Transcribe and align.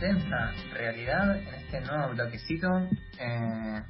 densa 0.00 0.52
realidad 0.72 1.36
en 1.36 1.54
este 1.54 1.80
nuevo 1.82 2.14
bloquecito. 2.14 2.68
Eh, 3.18 3.82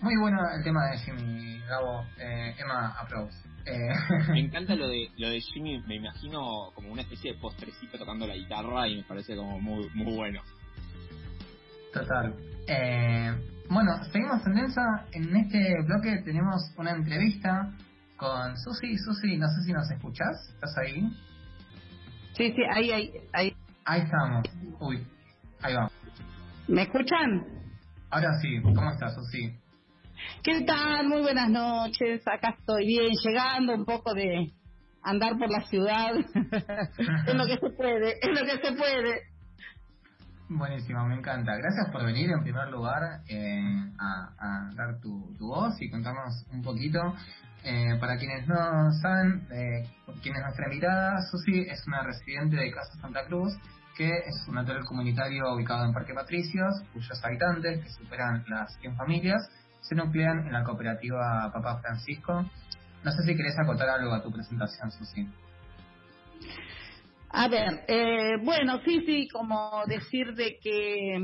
muy 0.00 0.14
bueno 0.18 0.38
el 0.56 0.64
tema 0.64 0.80
de 0.90 0.98
Jimmy 0.98 1.60
Gabo, 1.68 2.06
eh, 2.18 2.54
Emma 2.58 2.94
Approach. 2.98 3.32
Eh, 3.66 4.30
me 4.30 4.40
encanta 4.46 4.74
lo 4.74 4.88
de 4.88 5.10
lo 5.18 5.28
de 5.28 5.40
Jimmy, 5.40 5.82
me 5.86 5.96
imagino 5.96 6.72
como 6.74 6.90
una 6.90 7.02
especie 7.02 7.34
de 7.34 7.38
postrecito 7.38 7.98
tocando 7.98 8.26
la 8.26 8.34
guitarra 8.34 8.88
y 8.88 8.96
me 8.96 9.02
parece 9.04 9.36
como 9.36 9.60
muy 9.60 9.88
muy 9.90 10.16
bueno. 10.16 10.40
Total. 11.92 12.34
bueno, 13.68 13.92
seguimos 14.10 14.46
en 14.46 14.54
densa. 14.54 14.82
En 15.12 15.36
este 15.36 15.74
bloque 15.84 16.22
tenemos 16.24 16.62
una 16.78 16.92
entrevista 16.92 17.70
con 18.16 18.56
Susi. 18.56 18.96
Susi, 18.96 19.36
no 19.36 19.46
sé 19.48 19.66
si 19.66 19.72
nos 19.74 19.90
escuchás. 19.90 20.54
¿Estás 20.54 20.74
ahí? 20.78 21.10
Sí, 22.38 22.50
sí, 22.52 22.62
ahí, 22.74 22.90
ahí, 22.90 23.12
ahí. 23.34 23.56
Ahí 23.84 24.00
estamos. 24.00 24.44
Uy, 24.80 25.06
ahí 25.62 25.74
va. 25.74 25.90
¿Me 26.68 26.82
escuchan? 26.82 27.46
Ahora 28.10 28.38
sí, 28.40 28.60
¿cómo 28.62 28.90
estás, 28.90 29.14
Susi? 29.14 29.58
¿Qué 30.42 30.62
tal? 30.62 31.08
Muy 31.08 31.22
buenas 31.22 31.48
noches. 31.48 32.22
Acá 32.26 32.54
estoy 32.58 32.86
bien, 32.86 33.12
llegando 33.24 33.74
un 33.74 33.84
poco 33.84 34.14
de 34.14 34.52
andar 35.02 35.38
por 35.38 35.50
la 35.50 35.62
ciudad. 35.62 36.14
es 36.16 37.34
lo 37.34 37.46
que 37.46 37.58
se 37.58 37.70
puede, 37.76 38.18
es 38.20 38.28
lo 38.28 38.46
que 38.46 38.66
se 38.66 38.72
puede. 38.76 39.32
Buenísimo, 40.48 41.06
me 41.06 41.16
encanta. 41.16 41.56
Gracias 41.56 41.90
por 41.90 42.04
venir 42.04 42.30
en 42.30 42.42
primer 42.42 42.68
lugar 42.68 43.22
eh, 43.28 43.90
a, 43.98 44.70
dar 44.74 45.00
tu, 45.00 45.34
voz 45.38 45.80
y 45.80 45.90
contarnos 45.90 46.44
un 46.52 46.62
poquito. 46.62 47.00
Eh, 47.64 47.96
para 47.98 48.18
quienes 48.18 48.46
no 48.46 48.90
saben, 49.00 49.46
eh, 49.52 49.88
quién 50.20 50.36
es 50.36 50.42
nuestra 50.42 50.66
invitada, 50.66 51.22
Susi 51.30 51.60
es 51.60 51.86
una 51.86 52.02
residente 52.02 52.56
de 52.56 52.70
Casa 52.72 52.92
Santa 53.00 53.24
Cruz, 53.26 53.56
que 53.96 54.08
es 54.08 54.46
un 54.48 54.58
hotel 54.58 54.84
comunitario 54.84 55.54
ubicado 55.54 55.84
en 55.84 55.92
Parque 55.92 56.14
Patricios, 56.14 56.82
cuyos 56.92 57.24
habitantes, 57.24 57.82
que 57.82 57.90
superan 57.90 58.44
las 58.48 58.74
100 58.80 58.96
familias, 58.96 59.50
se 59.80 59.94
nuclean 59.94 60.46
en 60.46 60.52
la 60.52 60.64
cooperativa 60.64 61.50
Papá 61.52 61.80
Francisco. 61.80 62.44
No 63.04 63.10
sé 63.10 63.22
si 63.24 63.36
querés 63.36 63.58
acotar 63.58 63.88
algo 63.88 64.14
a 64.14 64.22
tu 64.22 64.30
presentación, 64.30 64.90
Susi. 64.90 65.28
A 67.30 67.48
ver, 67.48 67.84
eh, 67.88 68.36
bueno, 68.42 68.80
sí, 68.84 69.02
sí, 69.06 69.28
como 69.28 69.82
decir 69.86 70.34
de 70.34 70.58
que 70.62 71.18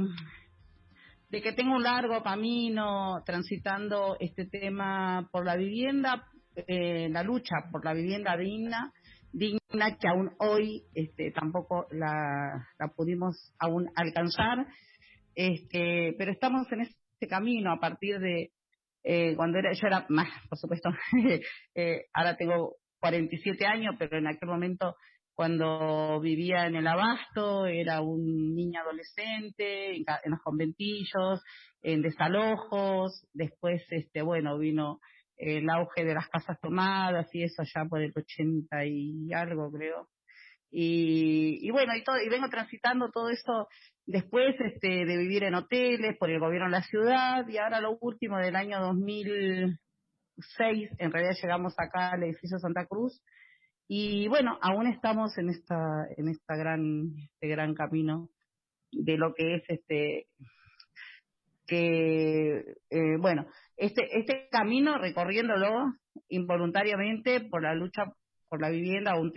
de 1.31 1.43
que 1.43 1.53
tengo 1.53 1.77
un 1.77 1.83
largo 1.83 2.23
camino 2.23 3.23
transitando 3.25 4.17
este 4.19 4.47
tema 4.47 5.29
por 5.31 5.45
la 5.45 5.57
vivienda, 5.57 6.25
eh, 6.67 7.09
la 7.11 7.23
lucha 7.23 7.57
por 7.71 7.85
la 7.85 7.93
vivienda 7.93 8.37
digna, 8.37 8.93
digna 9.33 9.99
que 10.01 10.09
aún 10.09 10.33
hoy 10.39 10.85
este, 10.95 11.31
tampoco 11.31 11.87
la, 11.91 12.69
pudimos 12.97 13.55
aún 13.59 13.91
alcanzar, 13.95 14.67
este, 15.35 16.15
pero 16.19 16.33
estamos 16.33 16.71
en 16.73 16.83
este 16.83 17.29
camino 17.29 17.73
a 17.73 17.81
partir 17.81 18.19
de 18.19 18.51
eh, 19.05 19.35
cuando 19.37 19.59
era, 19.59 19.73
yo 19.73 19.87
era 19.87 20.07
más, 20.09 20.29
por 20.49 20.59
supuesto, 20.59 20.91
eh, 21.75 22.07
ahora 22.13 22.37
tengo 22.37 22.77
47 23.01 23.65
años, 23.65 23.95
pero 23.99 24.19
en 24.19 24.27
aquel 24.27 24.49
momento 24.49 24.97
cuando 25.39 26.19
vivía 26.19 26.67
en 26.67 26.75
el 26.75 26.89
abasto, 26.89 27.67
era 27.67 28.01
un 28.01 28.57
niño 28.57 28.81
adolescente, 28.81 29.95
en, 29.95 30.05
los 30.25 30.41
conventillos, 30.43 31.45
en 31.81 32.03
desalojos, 32.03 33.25
después, 33.35 33.81
este, 33.91 34.23
bueno, 34.23 34.59
vino 34.59 34.99
el 35.39 35.71
auge 35.71 36.05
de 36.05 36.15
las 36.15 36.29
casas 36.29 36.59
tomadas 36.61 37.33
y 37.35 37.45
eso 37.45 37.63
ya 37.63 37.85
por 37.85 38.03
el 38.03 38.13
80 38.15 38.85
y 38.87 39.33
algo, 39.33 39.71
creo. 39.71 40.09
Y, 40.71 41.61
y 41.63 41.71
bueno, 41.71 41.97
y 41.97 42.05
todo, 42.05 42.21
y 42.21 42.29
vengo 42.29 42.51
transitando 42.51 43.11
todo 43.11 43.31
eso 43.31 43.69
después 44.05 44.55
este, 44.61 45.07
de 45.07 45.17
vivir 45.17 45.45
en 45.45 45.55
hoteles 45.55 46.17
por 46.19 46.31
el 46.31 46.41
gobierno 46.41 46.67
de 46.67 46.73
la 46.73 46.83
ciudad 46.83 47.49
y 47.49 47.57
ahora 47.57 47.81
lo 47.81 47.97
último 48.01 48.37
del 48.39 48.57
año 48.57 48.81
2006, 48.81 50.91
en 50.99 51.13
realidad 51.13 51.37
llegamos 51.41 51.75
acá 51.79 52.11
al 52.11 52.25
edificio 52.25 52.59
Santa 52.59 52.85
Cruz, 52.87 53.23
y 53.91 54.29
bueno, 54.29 54.59
aún 54.61 54.87
estamos 54.87 55.37
en 55.39 55.49
esta, 55.49 56.07
en 56.19 56.29
esta 56.29 56.57
gran, 56.57 57.15
este 57.17 57.49
gran 57.49 57.75
camino 57.75 58.29
de 58.93 59.17
lo 59.17 59.35
que 59.35 59.57
es 59.57 59.63
este, 59.69 60.27
que, 61.67 62.77
eh, 62.91 63.17
bueno, 63.19 63.47
este, 63.79 64.19
este 64.19 64.49
camino 64.51 64.99
recorriéndolo 64.99 65.95
involuntariamente 66.29 67.41
por 67.41 67.63
la 67.63 67.75
lucha 67.75 68.13
por 68.49 68.61
la 68.61 68.71
vivienda, 68.71 69.19
un 69.19 69.33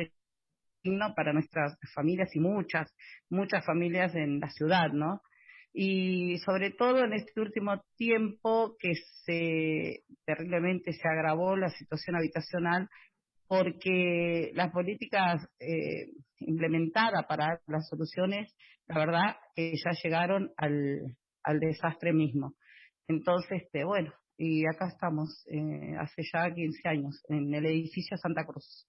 signo 0.82 1.14
para 1.16 1.34
nuestras 1.34 1.78
familias 1.94 2.36
y 2.36 2.40
muchas, 2.40 2.92
muchas 3.30 3.66
familias 3.66 4.16
en 4.16 4.40
la 4.40 4.50
ciudad, 4.50 4.92
¿no? 4.92 5.22
Y 5.74 6.38
sobre 6.40 6.72
todo 6.72 7.04
en 7.04 7.14
este 7.14 7.40
último 7.40 7.84
tiempo 7.98 8.76
que 8.80 8.94
se 9.26 10.04
terriblemente 10.26 10.92
se 10.94 11.08
agravó 11.08 11.56
la 11.56 11.70
situación 11.70 12.16
habitacional 12.16 12.90
porque 13.48 14.52
las 14.54 14.72
políticas 14.72 15.46
eh, 15.60 16.14
implementadas 16.40 17.26
para 17.28 17.60
las 17.68 17.88
soluciones, 17.90 18.54
la 18.88 18.98
verdad 19.00 19.36
que 19.56 19.74
ya 19.76 19.92
llegaron 20.04 20.52
al, 20.58 21.18
al 21.44 21.60
desastre 21.60 22.12
mismo. 22.14 22.56
Entonces, 23.08 23.64
este, 23.64 23.84
bueno, 23.84 24.14
y 24.38 24.66
acá 24.66 24.88
estamos, 24.88 25.46
eh, 25.48 25.96
hace 26.00 26.24
ya 26.32 26.52
15 26.54 26.90
años, 26.90 27.22
en 27.30 27.54
el 27.54 27.66
edificio 27.66 28.18
Santa 28.18 28.46
Cruz. 28.46 28.88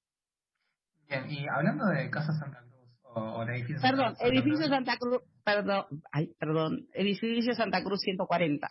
Bien, 1.09 1.31
y 1.31 1.47
hablando 1.49 1.87
de 1.87 2.11
Casa 2.11 2.33
Santa 2.33 2.61
Cruz, 2.61 2.73
o, 3.03 3.43
el 3.43 3.51
edificio 3.51 3.83
Perdón, 3.83 4.15
edificio 4.21 4.67
Santa 4.69 4.97
Cruz, 4.97 5.23
perdón, 5.45 5.85
ay, 6.13 6.33
perdón, 6.39 6.87
edificio 6.95 7.55
Santa 7.55 7.83
Cruz 7.83 8.01
140. 8.01 8.69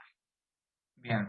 Bien, 0.97 1.27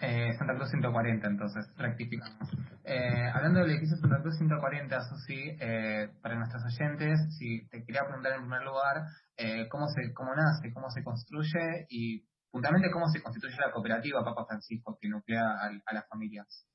eh, 0.00 0.34
Santa 0.38 0.54
Cruz 0.54 0.70
140, 0.70 1.26
entonces, 1.26 1.66
rectificamos. 1.76 2.50
Eh, 2.84 3.30
hablando 3.34 3.60
del 3.60 3.70
edificio 3.70 3.96
Santa 3.96 4.22
Cruz 4.22 4.36
140, 4.36 4.96
eso 4.96 5.16
sí, 5.26 5.56
eh, 5.60 6.08
para 6.22 6.36
nuestros 6.36 6.62
oyentes, 6.64 7.18
si 7.36 7.66
te 7.68 7.84
quería 7.84 8.04
preguntar 8.04 8.32
en 8.32 8.42
primer 8.42 8.62
lugar, 8.62 9.06
eh, 9.36 9.68
¿cómo, 9.68 9.88
se, 9.88 10.12
¿cómo 10.14 10.34
nace, 10.34 10.72
cómo 10.72 10.88
se 10.90 11.02
construye 11.02 11.86
y 11.88 12.24
puntualmente 12.56 12.90
cómo 12.90 13.06
se 13.10 13.20
constituye 13.20 13.54
la 13.58 13.70
cooperativa 13.70 14.24
Papa 14.24 14.46
Francisco 14.46 14.96
que 14.98 15.08
nuclea 15.10 15.42
a, 15.84 15.92
las 15.92 16.08
familias? 16.08 16.66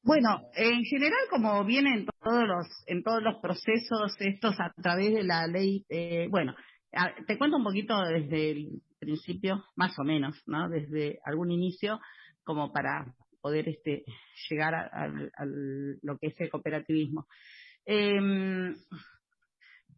Bueno, 0.00 0.42
en 0.54 0.84
general, 0.84 1.18
como 1.28 1.64
vienen 1.64 2.06
todos 2.22 2.46
los, 2.46 2.66
en 2.86 3.02
todos 3.02 3.20
los 3.20 3.40
procesos 3.42 4.14
estos 4.20 4.54
a 4.60 4.72
través 4.80 5.12
de 5.12 5.24
la 5.24 5.48
ley, 5.48 5.84
eh, 5.88 6.28
bueno, 6.30 6.54
te 7.26 7.36
cuento 7.36 7.56
un 7.56 7.64
poquito 7.64 8.00
desde 8.02 8.52
el 8.52 8.82
principio, 9.00 9.64
más 9.74 9.98
o 9.98 10.04
menos, 10.04 10.40
¿no? 10.46 10.68
Desde 10.68 11.18
algún 11.24 11.50
inicio, 11.50 11.98
como 12.44 12.72
para 12.72 13.12
poder 13.40 13.68
este, 13.68 14.04
llegar 14.48 14.74
a, 14.76 15.08
lo 15.48 16.16
que 16.18 16.28
es 16.28 16.40
el 16.40 16.48
cooperativismo. 16.48 17.26
Em, 17.84 18.76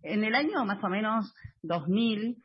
en 0.02 0.24
el 0.24 0.34
año 0.34 0.64
más 0.64 0.82
o 0.82 0.88
menos 0.88 1.34
2000 1.62 2.42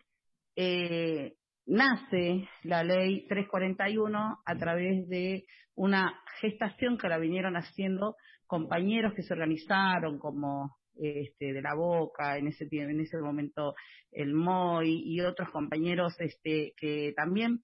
eh, 0.55 1.33
nace 1.65 2.47
la 2.63 2.83
ley 2.83 3.27
341 3.27 4.39
a 4.45 4.55
través 4.57 5.07
de 5.07 5.45
una 5.75 6.19
gestación 6.39 6.97
que 6.97 7.07
la 7.07 7.17
vinieron 7.17 7.55
haciendo 7.55 8.15
compañeros 8.45 9.13
que 9.13 9.23
se 9.23 9.33
organizaron 9.33 10.19
como 10.19 10.75
este, 10.95 11.53
de 11.53 11.61
la 11.61 11.73
Boca, 11.73 12.37
en 12.37 12.47
ese 12.47 12.67
en 12.69 12.99
ese 12.99 13.17
momento 13.17 13.75
el 14.11 14.33
MOI 14.33 15.03
y 15.05 15.21
otros 15.21 15.49
compañeros 15.49 16.19
este, 16.19 16.73
que 16.77 17.13
también 17.15 17.61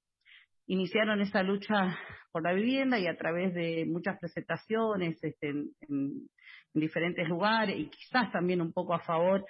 iniciaron 0.68 1.22
esa 1.22 1.44
lucha 1.44 1.98
por 2.32 2.44
la 2.44 2.54
vivienda 2.54 3.00
y 3.00 3.08
a 3.08 3.18
través 3.18 3.54
de 3.54 3.86
muchas 3.86 4.18
presentaciones 4.20 5.18
este, 5.24 5.50
en, 5.50 6.30
diferentes 6.74 7.28
lugares 7.28 7.76
y 7.78 7.90
quizás 7.90 8.32
también 8.32 8.62
un 8.62 8.72
poco 8.72 8.94
a 8.94 9.00
favor, 9.00 9.44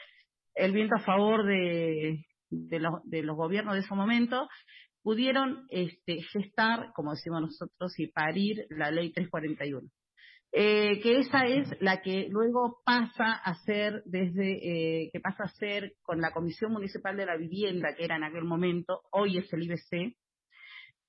el 0.56 0.72
viento 0.72 0.96
a 0.96 1.04
favor 1.04 1.46
de, 1.46 2.26
de, 2.50 2.80
los, 2.80 3.04
de 3.06 3.24
los 3.24 3.36
gobiernos 3.36 3.74
de 3.76 3.82
ese 3.82 3.96
momento, 3.96 4.48
pudieron 5.04 5.66
este, 5.70 6.22
gestar, 6.34 6.92
como 6.94 7.12
decimos 7.12 7.42
nosotros, 7.42 7.98
y 8.00 8.08
parir 8.08 8.66
la 8.70 8.92
ley 8.92 9.12
341 9.12 9.90
eh, 10.52 11.00
que 11.02 11.20
esa 11.20 11.46
es 11.46 11.70
la 11.82 12.02
que 12.02 12.28
luego 12.30 12.80
pasa 12.86 13.34
a 13.34 13.54
ser 13.66 14.02
desde, 14.06 15.04
eh, 15.04 15.10
que 15.12 15.20
pasa 15.20 15.44
a 15.44 15.50
ser 15.50 15.94
con 16.02 16.22
la 16.22 16.32
Comisión 16.32 16.72
Municipal 16.72 17.18
de 17.18 17.26
la 17.26 17.38
Vivienda, 17.38 17.94
que 17.96 18.06
era 18.06 18.16
en 18.16 18.24
aquel 18.24 18.46
momento, 18.46 19.02
hoy 19.12 19.38
es 19.38 19.52
el 19.54 19.64
IBC. 19.64 20.16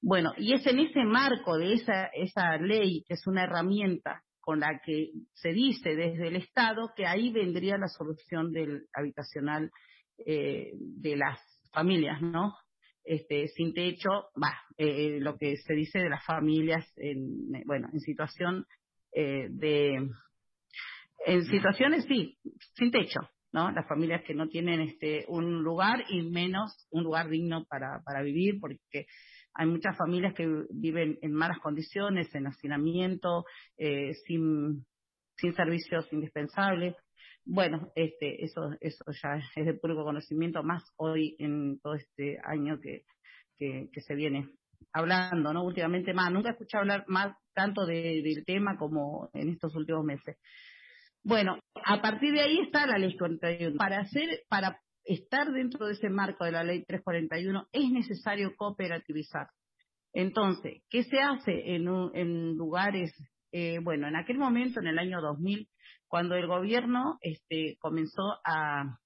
Bueno, 0.00 0.32
y 0.36 0.52
es 0.52 0.66
en 0.66 0.80
ese 0.80 1.04
marco 1.04 1.56
de 1.56 1.74
esa, 1.74 2.06
esa 2.06 2.56
ley, 2.58 3.04
que 3.06 3.14
es 3.14 3.26
una 3.26 3.44
herramienta 3.44 4.22
con 4.40 4.60
la 4.60 4.80
que 4.84 5.12
se 5.34 5.52
dice 5.52 5.94
desde 5.94 6.28
el 6.28 6.36
Estado 6.36 6.92
que 6.96 7.06
ahí 7.06 7.30
vendría 7.32 7.76
la 7.78 7.88
solución 7.88 8.52
del 8.52 8.86
habitacional 8.92 9.70
eh, 10.24 10.72
de 10.74 11.16
las 11.16 11.40
familias, 11.72 12.20
¿no? 12.20 12.54
Este, 13.04 13.48
sin 13.48 13.72
techo, 13.72 14.10
va, 14.42 14.60
eh, 14.76 15.18
lo 15.20 15.36
que 15.36 15.56
se 15.56 15.74
dice 15.74 15.98
de 15.98 16.10
las 16.10 16.24
familias 16.24 16.86
en, 16.96 17.62
bueno, 17.64 17.88
en 17.92 18.00
situación 18.00 18.66
eh, 19.12 19.48
de 19.50 20.10
en 21.26 21.44
situaciones 21.46 22.04
sí 22.04 22.38
sin 22.74 22.90
techo 22.90 23.20
¿no? 23.52 23.70
Las 23.70 23.86
familias 23.88 24.22
que 24.24 24.34
no 24.34 24.48
tienen 24.48 24.80
este 24.80 25.24
un 25.28 25.62
lugar 25.62 26.04
y 26.08 26.22
menos 26.22 26.86
un 26.90 27.04
lugar 27.04 27.28
digno 27.28 27.64
para, 27.64 28.02
para 28.04 28.22
vivir, 28.22 28.58
porque 28.60 29.06
hay 29.54 29.66
muchas 29.66 29.96
familias 29.96 30.34
que 30.34 30.46
viven 30.70 31.18
en 31.22 31.32
malas 31.32 31.58
condiciones, 31.60 32.32
en 32.34 32.46
hacinamiento, 32.46 33.44
eh, 33.76 34.12
sin, 34.26 34.84
sin 35.36 35.54
servicios 35.54 36.06
indispensables. 36.12 36.94
Bueno, 37.50 37.90
este, 37.94 38.44
eso, 38.44 38.76
eso 38.78 39.04
ya 39.22 39.40
es 39.56 39.64
de 39.64 39.72
público 39.72 40.04
conocimiento, 40.04 40.62
más 40.62 40.84
hoy 40.96 41.34
en 41.38 41.80
todo 41.80 41.94
este 41.94 42.38
año 42.44 42.78
que, 42.78 43.04
que, 43.56 44.00
se 44.02 44.14
viene 44.14 44.50
hablando, 44.92 45.54
¿no? 45.54 45.64
Últimamente 45.64 46.12
más, 46.12 46.30
nunca 46.30 46.50
he 46.50 46.52
escuchado 46.52 46.82
hablar 46.82 47.04
más 47.08 47.34
tanto 47.54 47.86
del 47.86 48.44
tema 48.44 48.76
como 48.76 49.30
en 49.32 49.48
estos 49.48 49.74
últimos 49.76 50.04
meses. 50.04 50.36
Bueno, 51.24 51.58
a 51.86 52.02
partir 52.02 52.34
de 52.34 52.42
ahí 52.42 52.60
está 52.60 52.86
la 52.86 52.98
ley 52.98 53.16
41. 53.16 53.78
Para 53.78 54.00
hacer, 54.00 54.42
para 54.50 54.78
estar 55.04 55.50
dentro 55.50 55.86
de 55.86 55.94
ese 55.94 56.10
marco 56.10 56.44
de 56.44 56.52
la 56.52 56.64
ley 56.64 56.84
341 56.84 57.66
es 57.72 57.90
necesario 57.90 58.54
cooperativizar. 58.56 59.48
Entonces, 60.12 60.82
¿qué 60.90 61.02
se 61.02 61.18
hace 61.18 61.74
en, 61.74 61.88
en 62.12 62.56
lugares? 62.56 63.10
Eh, 63.52 63.78
bueno, 63.82 64.08
en 64.08 64.16
aquel 64.16 64.38
momento, 64.38 64.80
en 64.80 64.88
el 64.88 64.98
año 64.98 65.20
2000, 65.20 65.68
cuando 66.06 66.34
el 66.34 66.46
gobierno 66.46 67.18
este, 67.20 67.76
comenzó 67.78 68.40
a, 68.44 68.98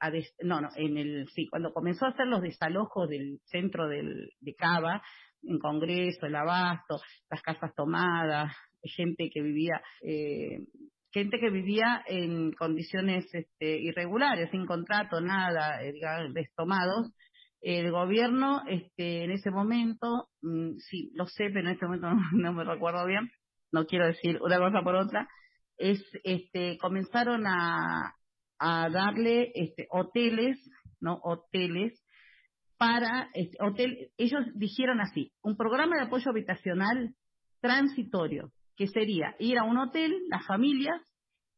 a 0.00 0.10
no, 0.42 0.60
no, 0.60 0.68
en 0.76 0.98
el 0.98 1.28
sí, 1.34 1.46
cuando 1.48 1.72
comenzó 1.72 2.06
a 2.06 2.10
hacer 2.10 2.26
los 2.26 2.42
desalojos 2.42 3.08
del 3.08 3.40
centro 3.44 3.88
del, 3.88 4.30
de 4.40 4.54
Cava, 4.54 5.02
en 5.42 5.58
Congreso, 5.58 6.26
el 6.26 6.36
Abasto, 6.36 7.00
las 7.30 7.42
casas 7.42 7.74
tomadas, 7.74 8.54
gente 8.82 9.30
que 9.32 9.42
vivía 9.42 9.80
eh, 10.02 10.60
gente 11.12 11.38
que 11.40 11.50
vivía 11.50 12.02
en 12.06 12.52
condiciones 12.52 13.26
este, 13.34 13.78
irregulares, 13.80 14.50
sin 14.50 14.66
contrato, 14.66 15.20
nada, 15.20 15.82
eh, 15.82 15.92
digamos, 15.92 16.34
destomados. 16.34 17.12
El 17.60 17.90
gobierno, 17.90 18.62
este, 18.68 19.24
en 19.24 19.32
ese 19.32 19.50
momento, 19.50 20.28
mm, 20.42 20.78
sí, 20.78 21.10
lo 21.14 21.26
sé, 21.26 21.50
pero 21.52 21.68
en 21.68 21.74
este 21.74 21.86
momento 21.86 22.08
no, 22.32 22.52
me 22.52 22.64
recuerdo 22.64 23.04
bien, 23.06 23.30
no 23.72 23.86
quiero 23.86 24.06
decir 24.06 24.38
una 24.42 24.58
cosa 24.58 24.82
por 24.82 24.96
otra, 24.96 25.28
es, 25.76 26.02
este, 26.24 26.78
comenzaron 26.78 27.46
a, 27.46 28.14
a 28.58 28.90
darle, 28.90 29.50
este, 29.54 29.86
hoteles, 29.90 30.58
¿no? 31.00 31.18
Hoteles 31.22 32.00
para, 32.80 33.28
este, 33.34 33.56
hotel, 33.62 34.10
ellos 34.16 34.42
dijeron 34.54 35.00
así, 35.00 35.32
un 35.42 35.56
programa 35.56 35.96
de 35.96 36.04
apoyo 36.04 36.30
habitacional 36.30 37.14
transitorio, 37.60 38.52
que 38.74 38.86
sería 38.86 39.34
ir 39.38 39.58
a 39.58 39.64
un 39.64 39.76
hotel, 39.76 40.14
las 40.30 40.46
familias, 40.46 41.00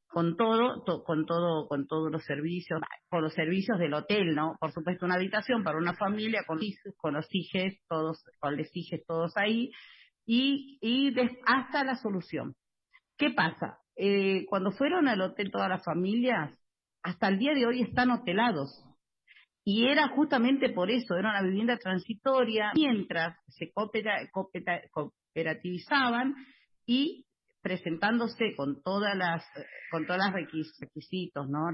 con 0.09 0.37
todo, 0.37 0.85
con 1.05 1.25
todo, 1.25 1.69
con 1.69 1.87
todos 1.87 2.11
los 2.11 2.23
servicios, 2.25 2.81
con 3.09 3.23
los 3.23 3.32
servicios 3.32 3.79
del 3.79 3.94
hotel, 3.94 4.35
¿no? 4.35 4.56
Por 4.61 4.73
supuesto, 4.73 5.06
una 5.06 5.14
habitación 5.14 5.64
para 5.64 5.79
una 5.79 5.94
familia 5.94 6.43
con, 6.47 6.59
con 6.99 7.14
los 7.14 7.26
hijes, 7.31 7.81
todos, 7.88 8.23
con 8.38 8.56
los 8.56 8.69
hijes 8.75 9.03
todos 9.06 9.32
ahí, 9.37 9.70
y, 10.26 10.78
y 10.80 11.14
hasta 11.46 11.84
la 11.84 11.94
solución. 11.96 12.54
¿Qué 13.16 13.30
pasa? 13.30 13.78
Eh, 13.96 14.46
cuando 14.48 14.72
fueron 14.72 15.06
al 15.08 15.20
hotel 15.20 15.50
todas 15.50 15.69
las 15.69 15.84
familias, 15.84 16.56
hasta 17.02 17.28
el 17.28 17.38
día 17.38 17.52
de 17.54 17.66
hoy 17.66 17.82
están 17.82 18.10
hotelados. 18.10 18.82
Y 19.64 19.86
era 19.86 20.08
justamente 20.08 20.70
por 20.70 20.90
eso, 20.90 21.14
era 21.16 21.30
una 21.30 21.42
vivienda 21.42 21.76
transitoria, 21.76 22.72
mientras 22.74 23.36
se 23.48 23.70
cooperativizaban 23.72 26.34
y 26.84 27.26
presentándose 27.62 28.56
con 28.56 28.82
todas 28.82 29.16
las 29.16 29.44
con 29.90 30.04
todas 30.04 30.18
las 30.18 30.32
requisitos 30.32 31.48
no 31.48 31.68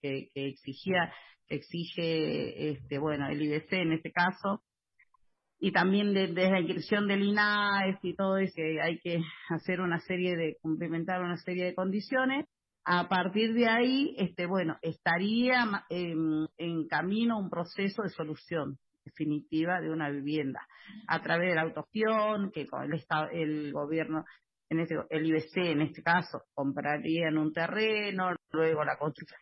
que, 0.00 0.30
que 0.32 0.48
exigía 0.48 1.12
exige 1.48 2.70
este 2.70 2.98
bueno 2.98 3.28
el 3.28 3.42
IBC 3.42 3.74
en 3.74 3.92
este 3.92 4.10
caso 4.10 4.62
y 5.60 5.72
también 5.72 6.14
desde 6.14 6.50
la 6.50 6.60
inscripción 6.60 7.08
del 7.08 7.22
INAES 7.22 7.98
y 8.02 8.14
todo 8.14 8.38
eso 8.38 8.60
hay 8.82 8.98
que 9.00 9.20
hacer 9.48 9.80
una 9.80 9.98
serie 10.00 10.36
de 10.36 10.56
cumplimentar 10.60 11.20
una 11.22 11.36
serie 11.36 11.64
de 11.64 11.74
condiciones 11.74 12.46
a 12.84 13.08
partir 13.08 13.54
de 13.54 13.68
ahí 13.68 14.14
este 14.18 14.46
bueno 14.46 14.76
estaría 14.82 15.66
en, 15.90 16.46
en 16.56 16.86
camino 16.86 17.38
un 17.38 17.50
proceso 17.50 18.02
de 18.02 18.10
solución 18.10 18.78
definitiva 19.04 19.80
de 19.80 19.90
una 19.90 20.10
vivienda 20.10 20.66
a 21.06 21.20
través 21.22 21.50
de 21.50 21.54
la 21.54 21.62
autogestión 21.62 22.50
que 22.52 22.68
el, 22.84 22.94
estado, 22.94 23.28
el 23.32 23.72
gobierno 23.72 24.24
en 24.70 24.80
este, 24.80 24.96
el 25.10 25.26
IBC 25.26 25.56
en 25.56 25.80
este 25.82 26.02
caso, 26.02 26.42
comprarían 26.52 27.38
un 27.38 27.52
terreno, 27.52 28.34
luego 28.50 28.84
la 28.84 28.98
construcción. 28.98 29.40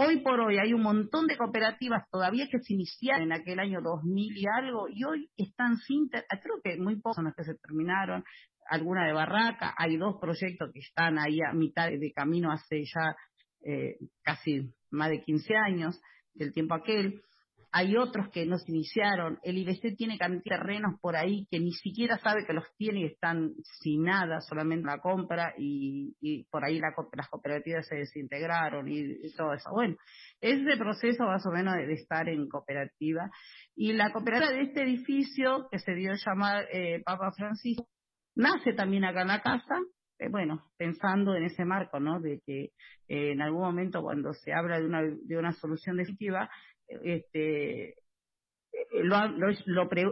Hoy 0.00 0.20
por 0.20 0.38
hoy 0.38 0.58
hay 0.58 0.72
un 0.74 0.82
montón 0.82 1.26
de 1.26 1.36
cooperativas 1.36 2.08
todavía 2.08 2.46
que 2.48 2.60
se 2.60 2.72
iniciaron 2.72 3.22
en 3.22 3.32
aquel 3.32 3.58
año 3.58 3.80
2000 3.82 4.38
y 4.38 4.44
algo, 4.46 4.86
y 4.88 5.02
hoy 5.02 5.28
están 5.36 5.76
sin, 5.78 6.08
creo 6.08 6.60
que 6.62 6.76
muy 6.76 7.00
pocas 7.00 7.16
son 7.16 7.24
las 7.24 7.34
que 7.34 7.42
se 7.42 7.56
terminaron, 7.56 8.22
alguna 8.70 9.04
de 9.04 9.12
Barraca, 9.12 9.74
hay 9.76 9.96
dos 9.96 10.20
proyectos 10.20 10.70
que 10.72 10.78
están 10.78 11.18
ahí 11.18 11.40
a 11.40 11.52
mitad 11.52 11.88
de 11.88 12.12
camino 12.12 12.52
hace 12.52 12.84
ya 12.84 13.16
eh, 13.64 13.96
casi 14.22 14.72
más 14.92 15.10
de 15.10 15.20
15 15.20 15.56
años, 15.56 16.00
del 16.32 16.52
tiempo 16.52 16.74
aquel, 16.74 17.20
hay 17.70 17.96
otros 17.96 18.30
que 18.30 18.46
no 18.46 18.58
se 18.58 18.70
iniciaron, 18.70 19.38
el 19.42 19.58
IBC 19.58 19.96
tiene 19.96 20.16
cantidad 20.16 20.58
de 20.58 20.62
terrenos 20.62 20.98
por 21.00 21.16
ahí 21.16 21.46
que 21.50 21.60
ni 21.60 21.72
siquiera 21.72 22.18
sabe 22.18 22.46
que 22.46 22.54
los 22.54 22.64
tiene 22.76 23.00
y 23.00 23.04
están 23.04 23.52
sin 23.80 24.04
nada, 24.04 24.40
solamente 24.40 24.86
la 24.86 24.98
compra 24.98 25.52
y, 25.58 26.44
por 26.50 26.64
ahí 26.64 26.80
las 26.80 27.28
cooperativas 27.28 27.86
se 27.86 27.96
desintegraron 27.96 28.88
y, 28.88 29.32
todo 29.36 29.52
eso. 29.52 29.70
Bueno, 29.70 29.96
ese 30.40 30.76
proceso 30.76 31.24
más 31.24 31.44
o 31.46 31.50
menos 31.50 31.74
de, 31.74 31.92
estar 31.92 32.28
en 32.28 32.48
cooperativa 32.48 33.30
y 33.76 33.92
la 33.92 34.12
cooperativa 34.12 34.52
de 34.52 34.62
este 34.62 34.82
edificio 34.82 35.68
que 35.70 35.78
se 35.78 35.94
dio 35.94 36.12
llamar 36.14 36.66
eh, 36.72 37.02
Papa 37.04 37.32
Francisco 37.36 37.86
nace 38.34 38.72
también 38.72 39.04
acá 39.04 39.22
en 39.22 39.28
la 39.28 39.42
casa, 39.42 39.80
eh, 40.18 40.28
bueno, 40.30 40.64
pensando 40.76 41.34
en 41.34 41.44
ese 41.44 41.64
marco, 41.64 42.00
¿no? 42.00 42.20
De 42.20 42.40
que 42.46 42.70
eh, 43.08 43.32
en 43.32 43.42
algún 43.42 43.62
momento 43.62 44.02
cuando 44.02 44.32
se 44.32 44.52
habla 44.52 44.78
de 44.78 44.86
una, 44.86 45.02
de 45.02 45.36
una 45.36 45.52
solución 45.52 45.96
definitiva, 45.96 46.48
este, 46.88 47.94
lo, 48.92 49.28
lo, 49.28 49.48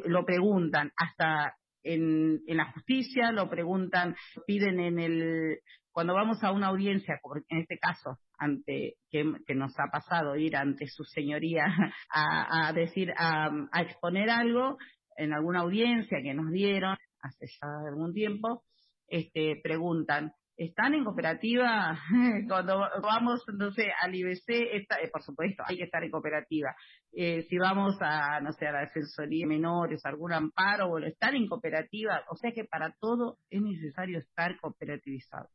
lo, 0.04 0.24
preguntan 0.24 0.92
hasta 0.96 1.56
en, 1.82 2.42
en, 2.46 2.56
la 2.56 2.72
justicia, 2.72 3.32
lo 3.32 3.48
preguntan, 3.48 4.16
piden 4.46 4.80
en 4.80 4.98
el, 4.98 5.58
cuando 5.92 6.14
vamos 6.14 6.42
a 6.42 6.52
una 6.52 6.68
audiencia, 6.68 7.20
en 7.48 7.58
este 7.58 7.78
caso, 7.78 8.18
ante 8.38 8.96
que, 9.10 9.24
nos 9.54 9.72
ha 9.78 9.90
pasado 9.90 10.36
ir 10.36 10.56
ante 10.56 10.86
su 10.88 11.04
señoría 11.04 11.66
a, 12.10 12.72
decir, 12.74 13.12
a, 13.16 13.50
a 13.72 13.82
exponer 13.82 14.30
algo 14.30 14.78
en 15.16 15.32
alguna 15.32 15.60
audiencia 15.60 16.18
que 16.22 16.34
nos 16.34 16.50
dieron 16.52 16.96
hace 17.20 17.46
ya 17.46 17.68
algún 17.88 18.12
tiempo, 18.12 18.62
este, 19.08 19.60
preguntan, 19.62 20.32
están 20.56 20.94
en 20.94 21.04
cooperativa, 21.04 21.98
cuando 22.48 22.80
vamos, 23.02 23.44
no 23.54 23.70
sé, 23.72 23.88
al 24.00 24.14
IBC, 24.14 24.44
está, 24.72 24.96
eh, 24.96 25.10
por 25.12 25.22
supuesto, 25.22 25.62
hay 25.66 25.76
que 25.76 25.84
estar 25.84 26.02
en 26.02 26.10
cooperativa. 26.10 26.74
Eh, 27.12 27.42
si 27.48 27.58
vamos 27.58 27.96
a, 28.00 28.40
no 28.40 28.52
sé, 28.52 28.66
a 28.66 28.72
la 28.72 28.80
defensoría 28.80 29.46
menores, 29.46 30.04
algún 30.04 30.32
amparo, 30.32 30.88
bueno, 30.88 31.06
están 31.06 31.34
en 31.34 31.46
cooperativa, 31.46 32.24
o 32.30 32.36
sea 32.36 32.52
que 32.52 32.64
para 32.64 32.92
todo 32.98 33.38
es 33.50 33.60
necesario 33.60 34.18
estar 34.18 34.58
cooperativizado. 34.60 35.48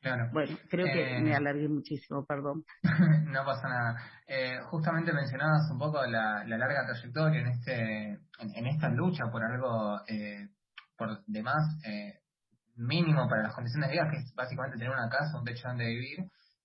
Claro. 0.00 0.30
Bueno, 0.32 0.56
creo 0.70 0.86
que 0.86 1.18
eh, 1.18 1.20
me 1.20 1.34
alargué 1.34 1.68
muchísimo, 1.68 2.24
perdón. 2.24 2.64
no 3.26 3.44
pasa 3.44 3.68
nada. 3.68 3.96
Eh, 4.26 4.58
justamente 4.70 5.12
mencionabas 5.12 5.70
un 5.70 5.78
poco 5.78 6.02
la, 6.06 6.42
la 6.46 6.56
larga 6.56 6.86
trayectoria 6.86 7.40
en 7.40 7.46
este 7.48 8.08
en, 8.38 8.54
en 8.54 8.66
esta 8.66 8.88
lucha 8.88 9.24
por 9.30 9.44
algo 9.44 10.00
eh, 10.08 10.48
por 10.96 11.22
demás 11.26 11.78
eh, 11.84 12.20
mínimo 12.80 13.28
para 13.28 13.42
las 13.42 13.54
condiciones 13.54 13.88
de 13.88 13.94
vida, 13.94 14.10
que 14.10 14.18
es 14.18 14.34
básicamente 14.34 14.78
tener 14.78 14.92
una 14.92 15.08
casa, 15.08 15.38
un 15.38 15.44
techo 15.44 15.68
donde 15.68 15.86
vivir. 15.86 16.18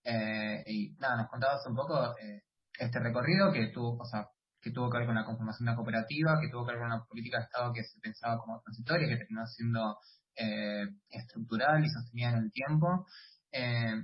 Eh, 0.03 0.63
y 0.67 0.95
nada, 0.99 1.17
nos 1.17 1.29
contabas 1.29 1.65
un 1.67 1.75
poco 1.75 2.15
eh, 2.17 2.43
este 2.79 2.99
recorrido 2.99 3.51
que 3.51 3.67
tuvo, 3.67 3.97
o 3.97 4.05
sea, 4.05 4.27
que 4.61 4.71
tuvo 4.71 4.89
que 4.89 4.97
ver 4.97 5.07
con 5.07 5.15
la 5.15 5.25
conformación 5.25 5.65
de 5.65 5.71
una 5.71 5.75
cooperativa, 5.75 6.39
que 6.41 6.49
tuvo 6.49 6.65
que 6.65 6.71
ver 6.71 6.79
con 6.79 6.91
una 6.91 7.03
política 7.05 7.37
de 7.37 7.43
Estado 7.43 7.73
que 7.73 7.83
se 7.83 7.99
pensaba 7.99 8.39
como 8.39 8.61
transitoria, 8.61 9.07
que 9.07 9.17
terminó 9.17 9.45
siendo 9.45 9.99
eh, 10.35 10.85
estructural 11.09 11.83
y 11.85 11.89
sostenida 11.89 12.29
en 12.29 12.37
el 12.45 12.51
tiempo. 12.51 13.05
Eh, 13.51 14.03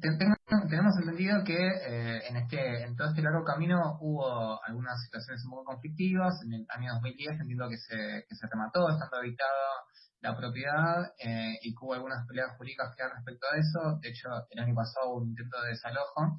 tenemos 0.00 0.96
entendido 1.00 1.42
que 1.44 1.56
eh, 1.56 2.28
en 2.28 2.36
este 2.36 2.82
en 2.84 2.94
todo 2.94 3.08
este 3.08 3.22
largo 3.22 3.44
camino 3.44 3.98
hubo 4.00 4.62
algunas 4.64 5.02
situaciones 5.02 5.42
un 5.44 5.50
poco 5.50 5.64
conflictivas. 5.64 6.34
En 6.44 6.52
el 6.52 6.66
año 6.68 6.92
2010 6.94 7.40
entiendo 7.40 7.68
que 7.68 7.78
se, 7.78 8.24
que 8.28 8.34
se 8.34 8.46
remató 8.46 8.88
estando 8.90 9.16
habitado 9.16 9.88
la 10.20 10.36
propiedad 10.36 11.12
eh, 11.18 11.58
y 11.62 11.74
hubo 11.80 11.94
algunas 11.94 12.26
peleas 12.26 12.56
jurídicas 12.56 12.94
que 12.96 13.08
respecto 13.08 13.46
a 13.46 13.56
eso. 13.56 13.98
De 14.00 14.08
hecho, 14.08 14.28
el 14.50 14.58
año 14.58 14.74
pasado 14.74 15.10
hubo 15.10 15.22
un 15.22 15.28
intento 15.28 15.60
de 15.62 15.70
desalojo. 15.70 16.38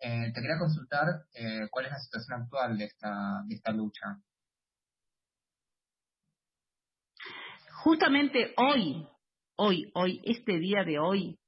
Eh, 0.00 0.32
te 0.34 0.40
quería 0.40 0.58
consultar 0.58 1.06
eh, 1.34 1.66
cuál 1.70 1.86
es 1.86 1.92
la 1.92 1.98
situación 1.98 2.42
actual 2.42 2.76
de 2.76 2.84
esta, 2.84 3.42
de 3.46 3.54
esta 3.54 3.72
lucha. 3.72 4.18
Justamente 7.82 8.54
hoy, 8.56 9.08
hoy, 9.56 9.90
hoy, 9.94 10.20
este 10.24 10.58
día 10.58 10.84
de 10.84 10.98
hoy, 10.98 11.38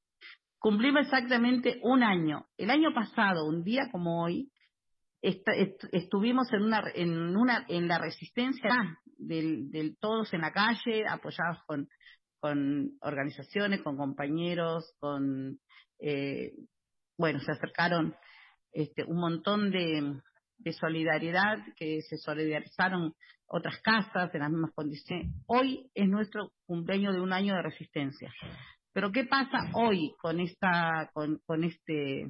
cumplimos 0.58 1.02
exactamente 1.02 1.78
un 1.82 2.02
año. 2.02 2.46
El 2.56 2.70
año 2.70 2.94
pasado, 2.94 3.46
un 3.46 3.62
día 3.62 3.88
como 3.90 4.22
hoy, 4.22 4.50
estuvimos 5.22 6.52
en 6.52 6.62
una, 6.62 6.82
en 6.94 7.36
una, 7.36 7.64
en 7.68 7.88
la 7.88 7.98
resistencia 7.98 8.98
del, 9.18 9.70
del 9.70 9.96
todos 9.98 10.32
en 10.34 10.42
la 10.42 10.52
calle, 10.52 11.04
apoyados 11.08 11.58
con, 11.66 11.88
con 12.40 12.92
organizaciones, 13.00 13.82
con 13.82 13.96
compañeros, 13.96 14.94
con, 14.98 15.58
eh, 15.98 16.52
bueno, 17.18 17.40
se 17.40 17.52
acercaron 17.52 18.14
este, 18.72 19.04
un 19.04 19.18
montón 19.18 19.70
de, 19.70 20.20
de 20.58 20.72
solidaridad, 20.72 21.58
que 21.76 22.02
se 22.02 22.18
solidarizaron 22.18 23.14
otras 23.48 23.80
casas 23.80 24.34
en 24.34 24.40
las 24.40 24.50
mismas 24.50 24.72
condiciones. 24.74 25.32
Hoy 25.46 25.90
es 25.94 26.08
nuestro 26.08 26.52
cumpleaños 26.66 27.14
de 27.14 27.20
un 27.20 27.32
año 27.32 27.54
de 27.54 27.62
resistencia. 27.62 28.32
Pero 28.92 29.12
¿qué 29.12 29.24
pasa 29.24 29.70
hoy 29.74 30.14
con 30.20 30.40
esta, 30.40 31.10
con, 31.12 31.38
con 31.46 31.64
este, 31.64 32.22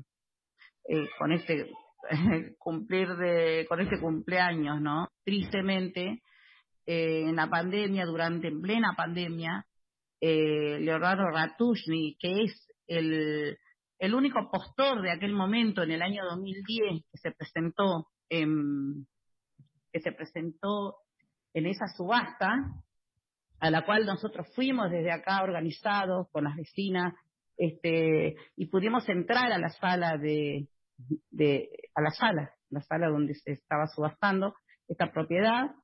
eh, 0.88 1.09
con 1.19 1.33
este 1.33 1.71
cumplir 2.58 3.08
de, 3.16 3.66
con 3.68 3.80
este 3.80 4.00
cumpleaños, 4.00 4.80
¿no? 4.80 5.08
Tristemente, 5.25 6.22
eh, 6.86 7.22
en 7.28 7.36
la 7.36 7.48
pandemia, 7.48 8.04
durante, 8.04 8.48
en 8.48 8.60
plena 8.60 8.94
pandemia, 8.96 9.66
eh, 10.20 10.78
Leonardo 10.80 11.28
Ratushny, 11.30 12.16
que 12.18 12.44
es 12.44 12.68
el, 12.86 13.58
el 13.98 14.14
único 14.14 14.50
postor 14.50 15.02
de 15.02 15.10
aquel 15.10 15.32
momento 15.32 15.82
en 15.82 15.90
el 15.90 16.02
año 16.02 16.25
2010 16.25 17.04
que 17.10 17.18
se 17.18 17.32
presentó 17.32 18.08
en, 18.28 19.06
que 19.92 20.00
se 20.00 20.12
presentó 20.12 20.96
en 21.54 21.66
esa 21.66 21.86
subasta, 21.96 22.54
a 23.58 23.70
la 23.70 23.84
cual 23.84 24.04
nosotros 24.04 24.46
fuimos 24.54 24.90
desde 24.90 25.10
acá 25.10 25.42
organizados 25.42 26.28
con 26.30 26.44
las 26.44 26.56
vecinas, 26.56 27.14
este, 27.56 28.36
y 28.56 28.66
pudimos 28.66 29.08
entrar 29.08 29.50
a 29.50 29.58
la 29.58 29.70
sala 29.70 30.18
de, 30.18 30.68
de, 31.31 31.71
a 31.95 32.03
la 32.03 32.11
sala, 32.11 32.53
la 32.71 32.81
sala 32.81 33.09
donde 33.09 33.35
se 33.35 33.53
estaba 33.53 33.87
subastando 33.87 34.55
esta 34.88 35.12
propiedad, 35.12 35.75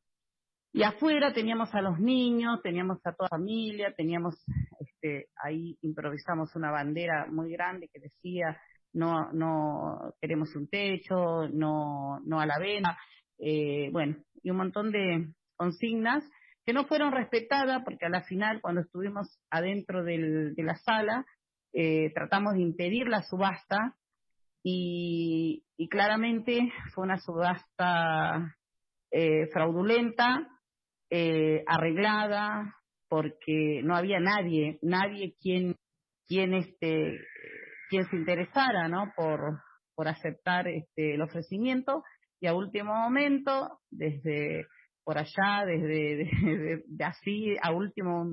y 0.75 0.85
afuera 0.85 1.35
teníamos 1.35 1.75
a 1.75 1.83
los 1.83 1.99
niños, 2.01 2.63
teníamos 2.63 2.99
a 3.05 3.13
toda 3.13 3.29
la 3.31 3.37
familia, 3.37 3.93
teníamos, 3.95 4.43
este, 4.81 5.29
ahí 5.37 5.77
improvisamos 5.83 6.57
una 6.57 6.71
bandera 6.71 7.27
muy 7.31 7.53
grande 7.53 7.91
que 7.93 8.01
decía 8.01 8.59
no, 8.95 9.33
no 9.33 10.15
queremos 10.21 10.55
un 10.55 10.69
techo, 10.69 11.49
no, 11.49 12.21
no 12.25 12.41
a 12.41 12.47
la 12.47 12.59
venta, 12.59 12.99
eh, 13.39 13.91
bueno, 13.91 14.17
y 14.43 14.51
un 14.51 14.57
montón 14.57 14.91
de 14.93 15.29
consignas 15.57 16.25
que 16.65 16.73
no 16.73 16.85
fueron 16.87 17.13
respetadas 17.13 17.83
porque 17.85 18.07
a 18.07 18.11
la 18.11 18.23
final, 18.23 18.61
cuando 18.61 18.83
estuvimos 18.83 19.41
adentro 19.51 20.05
del, 20.05 20.55
de 20.55 20.63
la 20.63 20.77
sala, 20.77 21.27
eh, 21.73 22.13
tratamos 22.15 22.55
de 22.55 22.61
impedir 22.61 23.09
la 23.09 23.23
subasta 23.23 23.97
y, 24.63 25.65
claramente 25.91 26.73
fue 26.95 27.05
una 27.05 27.19
subasta 27.19 28.57
eh, 29.11 29.49
fraudulenta, 29.53 30.49
eh, 31.11 31.65
arreglada, 31.67 32.77
porque 33.09 33.83
no 33.83 33.97
había 33.97 34.21
nadie, 34.21 34.79
nadie 34.81 35.35
quien, 35.41 35.77
quien 36.27 36.55
este, 36.55 37.19
quien 37.91 38.09
se 38.09 38.17
interesara, 38.17 38.89
¿no? 38.89 39.13
Por, 39.17 39.61
por 39.95 40.09
aceptar 40.09 40.69
este, 40.69 41.15
el 41.15 41.23
ofrecimiento 41.23 42.05
y 42.41 42.47
a 42.47 42.55
último 42.55 42.95
momento, 42.95 43.81
desde 43.91 44.67
por 45.05 45.19
allá, 45.19 45.65
desde 45.67 46.25
de, 46.87 47.05
así 47.05 47.57
a 47.63 47.73
último, 47.73 48.25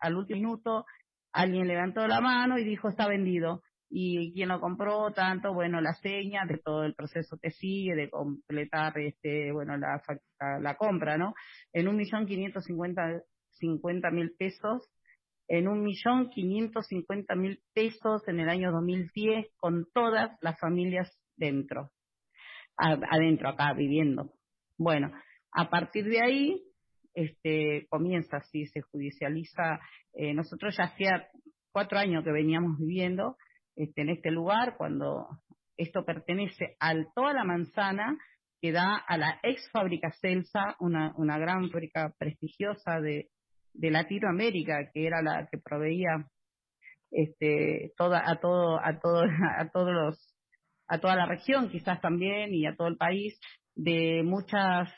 al 0.00 0.16
último 0.16 0.40
minuto, 0.40 0.84
alguien 1.32 1.66
levantó 1.66 2.06
la 2.06 2.20
mano 2.20 2.58
y 2.58 2.64
dijo 2.64 2.88
está 2.88 3.08
vendido. 3.08 3.62
Y 3.88 4.32
quien 4.32 4.48
lo 4.48 4.60
compró, 4.60 5.12
tanto, 5.12 5.54
bueno, 5.54 5.80
la 5.80 5.94
seña 5.94 6.44
de 6.44 6.58
todo 6.58 6.84
el 6.84 6.94
proceso 6.94 7.38
que 7.40 7.50
sigue, 7.50 7.94
de 7.94 8.10
completar, 8.10 8.98
este, 8.98 9.52
bueno, 9.52 9.76
la, 9.76 10.02
la, 10.60 10.76
compra, 10.76 11.16
¿no? 11.16 11.34
En 11.72 11.86
un 11.88 11.96
millón 11.96 12.26
quinientos 12.26 12.64
cincuenta 12.64 14.10
mil 14.10 14.32
pesos 14.36 14.90
en 15.48 15.68
un 15.68 15.82
millón 15.82 16.30
quinientos 16.30 16.86
cincuenta 16.88 17.34
mil 17.34 17.60
pesos 17.72 18.26
en 18.26 18.40
el 18.40 18.48
año 18.48 18.72
2010 18.72 19.46
con 19.56 19.86
todas 19.92 20.36
las 20.40 20.58
familias 20.58 21.10
dentro, 21.36 21.92
adentro 22.76 23.48
acá 23.48 23.72
viviendo. 23.72 24.32
Bueno, 24.76 25.12
a 25.52 25.70
partir 25.70 26.04
de 26.06 26.20
ahí 26.20 26.62
este, 27.14 27.86
comienza 27.88 28.38
así, 28.38 28.66
se 28.66 28.82
judicializa. 28.82 29.80
Eh, 30.12 30.34
nosotros 30.34 30.76
ya 30.76 30.84
hacía 30.84 31.28
cuatro 31.70 31.98
años 31.98 32.24
que 32.24 32.32
veníamos 32.32 32.78
viviendo 32.78 33.36
este, 33.76 34.02
en 34.02 34.10
este 34.10 34.30
lugar 34.30 34.76
cuando 34.76 35.28
esto 35.76 36.04
pertenece 36.04 36.76
a 36.80 36.94
toda 37.14 37.34
la 37.34 37.44
manzana 37.44 38.16
que 38.60 38.72
da 38.72 38.96
a 38.96 39.18
la 39.18 39.38
ex 39.42 39.70
fábrica 39.70 40.10
Celsa, 40.20 40.76
una, 40.80 41.12
una 41.16 41.38
gran 41.38 41.70
fábrica 41.70 42.14
prestigiosa 42.18 43.00
de, 43.00 43.28
de 43.74 43.90
Latinoamérica, 43.90 44.90
que 44.92 45.06
era 45.06 45.22
la 45.22 45.46
que 45.50 45.58
proveía 45.58 46.26
este, 47.10 47.92
toda, 47.96 48.22
a 48.28 48.40
todo, 48.40 48.80
a 48.82 48.98
todo, 48.98 49.22
a 49.58 49.68
todos 49.68 49.92
los, 49.92 50.34
a 50.88 50.98
toda 50.98 51.16
la 51.16 51.26
región 51.26 51.68
quizás 51.68 52.00
también 52.00 52.54
y 52.54 52.66
a 52.66 52.74
todo 52.74 52.88
el 52.88 52.96
país 52.96 53.38
de 53.74 54.22
muchas 54.24 54.90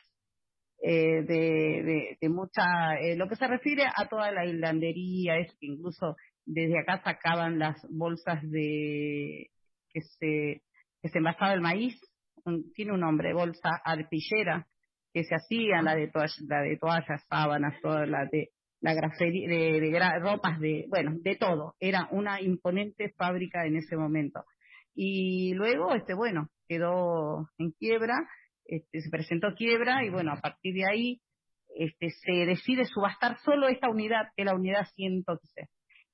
eh, 0.82 1.22
de, 1.22 1.82
de, 1.82 2.18
de, 2.20 2.28
mucha 2.28 2.96
eh, 3.00 3.16
lo 3.16 3.28
que 3.28 3.36
se 3.36 3.46
refiere 3.46 3.84
a 3.84 4.08
toda 4.08 4.30
la 4.30 4.46
islandería 4.46 5.38
es 5.38 5.50
que 5.58 5.66
incluso 5.66 6.16
desde 6.46 6.78
acá 6.78 7.02
sacaban 7.02 7.58
las 7.58 7.76
bolsas 7.90 8.40
de 8.50 9.50
que 9.92 10.00
se 10.00 10.62
que 11.02 11.08
se 11.08 11.18
envasaba 11.18 11.52
el 11.54 11.60
maíz 11.60 12.00
tiene 12.74 12.92
un 12.92 13.00
nombre 13.00 13.34
bolsa 13.34 13.70
arpillera 13.84 14.66
que 15.12 15.24
se 15.24 15.34
hacían 15.34 15.84
la 15.84 15.94
de 15.94 16.08
toallas, 16.08 16.40
la 16.48 16.60
de 16.60 16.76
toallas 16.76 17.24
sábanas 17.28 17.80
todas 17.82 18.08
las 18.08 18.30
de 18.30 18.50
la 18.80 18.94
grafería, 18.94 19.48
de, 19.48 20.20
ropas, 20.20 20.60
de, 20.60 20.86
bueno, 20.88 21.12
de 21.16 21.36
todo. 21.36 21.74
Era 21.80 22.08
una 22.12 22.40
imponente 22.40 23.12
fábrica 23.16 23.66
en 23.66 23.76
ese 23.76 23.96
momento. 23.96 24.44
Y 24.94 25.54
luego, 25.54 25.94
este, 25.94 26.14
bueno, 26.14 26.48
quedó 26.68 27.48
en 27.58 27.72
quiebra, 27.72 28.28
este, 28.68 29.00
se 29.00 29.10
presentó 29.10 29.54
quiebra 29.56 30.04
y 30.04 30.10
bueno, 30.10 30.32
a 30.32 30.40
partir 30.40 30.74
de 30.74 30.84
ahí, 30.88 31.20
este, 31.74 32.10
se 32.10 32.46
decide 32.46 32.84
subastar 32.84 33.38
solo 33.38 33.68
esta 33.68 33.88
unidad, 33.88 34.28
que 34.36 34.42
es 34.42 34.46
la 34.46 34.54
unidad 34.54 34.86
115. 34.94 35.68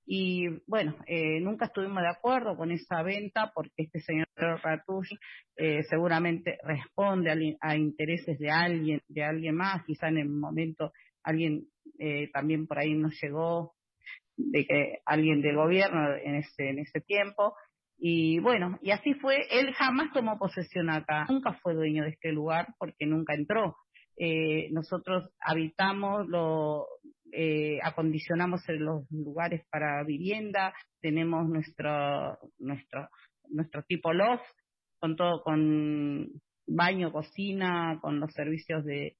Y 0.06 0.49
bueno, 0.66 0.96
eh, 1.06 1.40
nunca 1.40 1.66
estuvimos 1.66 2.02
de 2.02 2.11
acuerdo 2.11 2.56
con 2.56 2.70
esa 2.70 3.02
venta 3.02 3.50
porque 3.54 3.73
este 3.76 4.00
señor 4.00 4.26
Ratush 4.37 5.11
eh, 5.56 5.82
seguramente 5.84 6.58
responde 6.62 7.30
a, 7.30 7.37
a, 7.68 7.76
intereses 7.76 8.38
de 8.38 8.50
alguien, 8.50 9.00
de 9.08 9.25
alguien 9.25 9.54
más, 9.54 9.82
quizá 9.87 10.08
en 10.08 10.18
el 10.18 10.28
momento 10.28 10.92
alguien 11.23 11.68
eh, 11.99 12.30
también 12.32 12.66
por 12.66 12.78
ahí 12.78 12.94
nos 12.94 13.18
llegó 13.23 13.73
de 14.37 14.66
que 14.66 14.99
alguien 15.06 15.40
del 15.40 15.56
gobierno 15.56 16.14
en 16.16 16.37
ese, 16.37 16.68
en 16.68 16.80
ese 16.80 17.00
tiempo. 17.00 17.54
Y 17.98 18.38
bueno, 18.40 18.78
y 18.82 18.90
así 18.90 19.14
fue, 19.14 19.46
él 19.50 19.72
jamás 19.74 20.12
tomó 20.12 20.38
posesión 20.38 20.90
acá, 20.90 21.26
nunca 21.28 21.54
fue 21.62 21.74
dueño 21.74 22.04
de 22.04 22.10
este 22.10 22.32
lugar 22.32 22.74
porque 22.78 23.06
nunca 23.06 23.34
entró. 23.34 23.76
Eh, 24.16 24.68
nosotros 24.72 25.30
habitamos, 25.40 26.26
lo 26.28 26.86
eh, 27.32 27.78
acondicionamos 27.82 28.62
los 28.68 29.10
lugares 29.10 29.66
para 29.70 30.04
vivienda, 30.04 30.74
tenemos 31.00 31.48
nuestro, 31.48 32.38
nuestro, 32.58 33.08
nuestro 33.48 33.82
tipo 33.84 34.12
loft, 34.12 34.44
con 35.00 35.16
todo, 35.16 35.42
con 35.42 36.28
baño, 36.66 37.12
cocina, 37.12 37.98
con 38.00 38.20
los 38.20 38.32
servicios 38.32 38.84
de, 38.84 39.16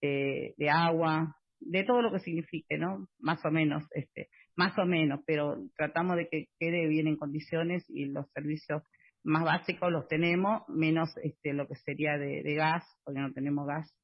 de, 0.00 0.54
de 0.56 0.70
agua, 0.70 1.36
de 1.60 1.84
todo 1.84 2.02
lo 2.02 2.10
que 2.12 2.20
signifique, 2.20 2.78
¿no? 2.78 3.06
Más 3.18 3.44
o 3.44 3.50
menos, 3.50 3.84
este, 3.92 4.28
más 4.56 4.76
o 4.78 4.84
menos, 4.84 5.20
pero 5.26 5.56
tratamos 5.76 6.16
de 6.16 6.28
que 6.28 6.46
quede 6.58 6.86
bien 6.88 7.06
en 7.06 7.16
condiciones 7.16 7.84
y 7.88 8.06
los 8.06 8.30
servicios 8.32 8.82
más 9.22 9.44
básicos 9.44 9.90
los 9.92 10.08
tenemos, 10.08 10.62
menos 10.68 11.10
este, 11.22 11.52
lo 11.52 11.66
que 11.66 11.74
sería 11.76 12.16
de, 12.16 12.54
gas, 12.54 12.84
porque 13.04 13.20
no 13.20 13.32
tenemos 13.32 13.66
gas. 13.66 13.94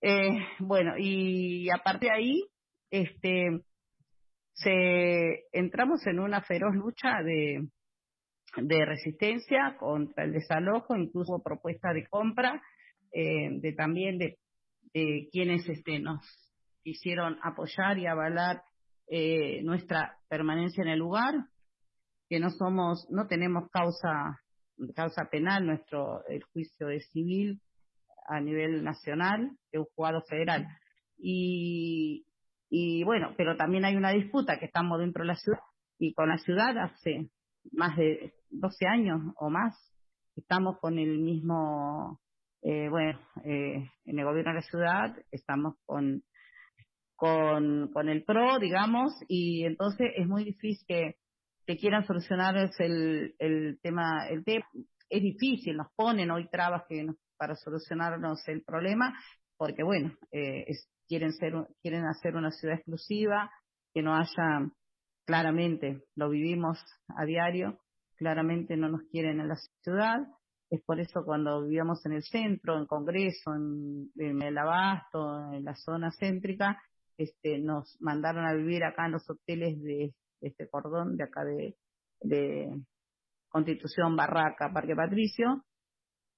Eh, 0.00 0.38
bueno, 0.58 0.94
y 0.98 1.68
aparte 1.70 2.06
de 2.06 2.12
ahí, 2.12 2.44
este, 2.90 3.60
se, 4.54 5.44
entramos 5.52 6.06
en 6.06 6.18
una 6.20 6.42
feroz 6.42 6.74
lucha 6.74 7.22
de, 7.22 7.68
resistencia 8.56 9.76
contra 9.78 10.24
el 10.24 10.32
desalojo, 10.32 10.96
incluso 10.96 11.42
propuesta 11.42 11.92
de 11.92 12.06
compra, 12.06 12.60
eh, 13.12 13.50
de 13.60 13.72
también 13.72 14.18
de, 14.18 14.38
de 14.92 15.28
quienes 15.30 15.68
este, 15.68 16.00
nos 16.00 16.20
quisieron 16.82 17.38
apoyar 17.42 17.98
y 17.98 18.06
avalar 18.06 18.62
eh, 19.10 19.62
nuestra 19.62 20.18
permanencia 20.28 20.82
en 20.82 20.88
el 20.88 20.98
lugar, 20.98 21.34
que 22.28 22.40
no 22.40 22.50
somos, 22.50 23.06
no 23.10 23.26
tenemos 23.26 23.70
causa, 23.70 24.40
causa 24.94 25.28
penal, 25.30 25.66
nuestro 25.66 26.24
el 26.26 26.42
juicio 26.44 26.90
es 26.90 27.08
civil 27.10 27.60
a 28.26 28.40
nivel 28.40 28.84
nacional, 28.84 29.50
de 29.72 29.78
un 29.78 29.86
juzgado 29.94 30.22
federal. 30.28 30.66
Y, 31.16 32.26
y 32.68 33.02
bueno, 33.04 33.34
pero 33.36 33.56
también 33.56 33.84
hay 33.84 33.96
una 33.96 34.10
disputa 34.10 34.58
que 34.58 34.66
estamos 34.66 34.98
dentro 34.98 35.22
de 35.22 35.28
la 35.28 35.36
ciudad 35.36 35.60
y 35.98 36.12
con 36.12 36.28
la 36.28 36.38
ciudad 36.38 36.76
hace 36.78 37.30
más 37.72 37.96
de 37.96 38.34
12 38.50 38.86
años 38.86 39.20
o 39.36 39.50
más, 39.50 39.74
estamos 40.36 40.78
con 40.78 40.98
el 40.98 41.18
mismo, 41.18 42.20
eh, 42.62 42.88
bueno, 42.88 43.18
eh, 43.44 43.90
en 44.04 44.18
el 44.18 44.24
gobierno 44.24 44.52
de 44.52 44.60
la 44.60 44.62
ciudad, 44.62 45.16
estamos 45.30 45.74
con, 45.84 46.22
con, 47.18 47.90
con 47.92 48.08
el 48.08 48.22
PRO, 48.22 48.60
digamos, 48.60 49.12
y 49.26 49.64
entonces 49.64 50.06
es 50.16 50.28
muy 50.28 50.44
difícil 50.44 50.86
que, 50.86 51.16
que 51.66 51.76
quieran 51.76 52.06
solucionar 52.06 52.54
el, 52.78 53.34
el 53.40 53.80
tema, 53.82 54.28
el 54.30 54.44
tema. 54.44 54.64
Es 55.10 55.22
difícil, 55.22 55.76
nos 55.76 55.88
ponen 55.96 56.30
hoy 56.30 56.48
trabas 56.48 56.84
que 56.88 57.04
para 57.36 57.56
solucionarnos 57.56 58.46
el 58.46 58.62
problema, 58.62 59.18
porque 59.56 59.82
bueno, 59.82 60.12
eh, 60.30 60.64
quieren 61.08 61.32
ser, 61.32 61.54
quieren 61.82 62.04
hacer 62.06 62.36
una 62.36 62.52
ciudad 62.52 62.76
exclusiva, 62.76 63.50
que 63.92 64.00
no 64.00 64.14
haya, 64.14 64.70
claramente, 65.26 66.04
lo 66.14 66.30
vivimos 66.30 66.78
a 67.16 67.24
diario, 67.24 67.80
claramente 68.16 68.76
no 68.76 68.90
nos 68.90 69.02
quieren 69.10 69.40
en 69.40 69.48
la 69.48 69.56
ciudad, 69.82 70.18
es 70.70 70.82
por 70.84 71.00
eso 71.00 71.24
cuando 71.24 71.64
vivíamos 71.64 72.04
en 72.06 72.12
el 72.12 72.22
centro, 72.22 72.78
en 72.78 72.86
Congreso, 72.86 73.54
en, 73.56 74.42
el 74.42 74.56
Abasto, 74.58 75.52
en 75.52 75.64
la 75.64 75.74
zona 75.74 76.10
céntrica, 76.12 76.80
este, 77.18 77.58
nos 77.58 78.00
mandaron 78.00 78.46
a 78.46 78.54
vivir 78.54 78.84
acá 78.84 79.06
en 79.06 79.12
los 79.12 79.28
hoteles 79.28 79.82
de, 79.82 80.14
este 80.40 80.68
cordón, 80.68 81.16
de 81.16 81.24
acá 81.24 81.42
de, 81.44 81.74
Constitución, 83.50 84.14
Barraca, 84.14 84.70
Parque 84.72 84.94
Patricio, 84.94 85.64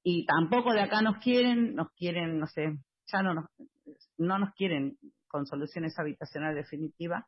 y 0.03 0.25
tampoco 0.27 0.73
de 0.73 0.81
acá 0.81 1.03
nos 1.03 1.19
quieren, 1.19 1.75
nos 1.75 1.91
quieren, 1.93 2.39
no 2.39 2.47
sé, 2.47 2.79
ya 3.07 3.23
no 3.23 3.35
nos, 3.35 3.47
no 4.17 4.39
nos 4.39 4.55
quieren 4.55 4.97
con 5.27 5.45
soluciones 5.47 5.99
habitacionales 5.99 6.57
definitivas. 6.57 7.25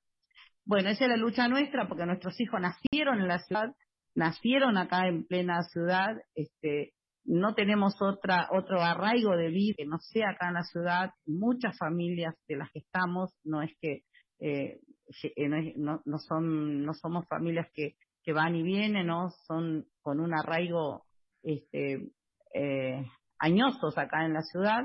Bueno, 0.64 0.90
esa 0.90 1.04
es 1.04 1.10
la 1.10 1.16
lucha 1.16 1.48
nuestra 1.48 1.88
porque 1.88 2.06
nuestros 2.06 2.40
hijos 2.40 2.60
nacieron 2.60 3.20
en 3.20 3.28
la 3.28 3.40
ciudad, 3.40 3.74
nacieron 4.14 4.76
acá 4.78 5.08
en 5.08 5.26
plena 5.26 5.62
ciudad, 5.64 6.16
este, 6.34 6.94
no 7.24 7.54
tenemos 7.54 8.00
otra 8.00 8.48
otro 8.50 8.80
arraigo 8.80 9.36
de 9.36 9.48
vida 9.48 9.74
que 9.76 9.86
no 9.86 9.98
sea 9.98 10.30
acá 10.30 10.48
en 10.48 10.54
la 10.54 10.62
ciudad. 10.62 11.10
Muchas 11.26 11.76
familias 11.78 12.34
de 12.48 12.56
las 12.56 12.70
que 12.72 12.80
estamos 12.80 13.32
no 13.44 13.62
es 13.62 13.70
que 13.80 14.02
eh, 14.40 14.80
eh 15.36 15.74
no, 15.76 16.02
no, 16.04 16.18
son 16.18 16.84
no 16.84 16.94
somos 16.94 17.26
familias 17.28 17.68
que, 17.74 17.96
que 18.22 18.32
van 18.32 18.56
y 18.56 18.62
vienen, 18.62 19.06
no 19.06 19.30
son 19.46 19.86
con 20.00 20.20
un 20.20 20.34
arraigo 20.34 21.04
este, 21.42 22.10
eh, 22.54 23.04
añosos 23.38 23.96
acá 23.98 24.24
en 24.24 24.34
la 24.34 24.42
ciudad. 24.42 24.84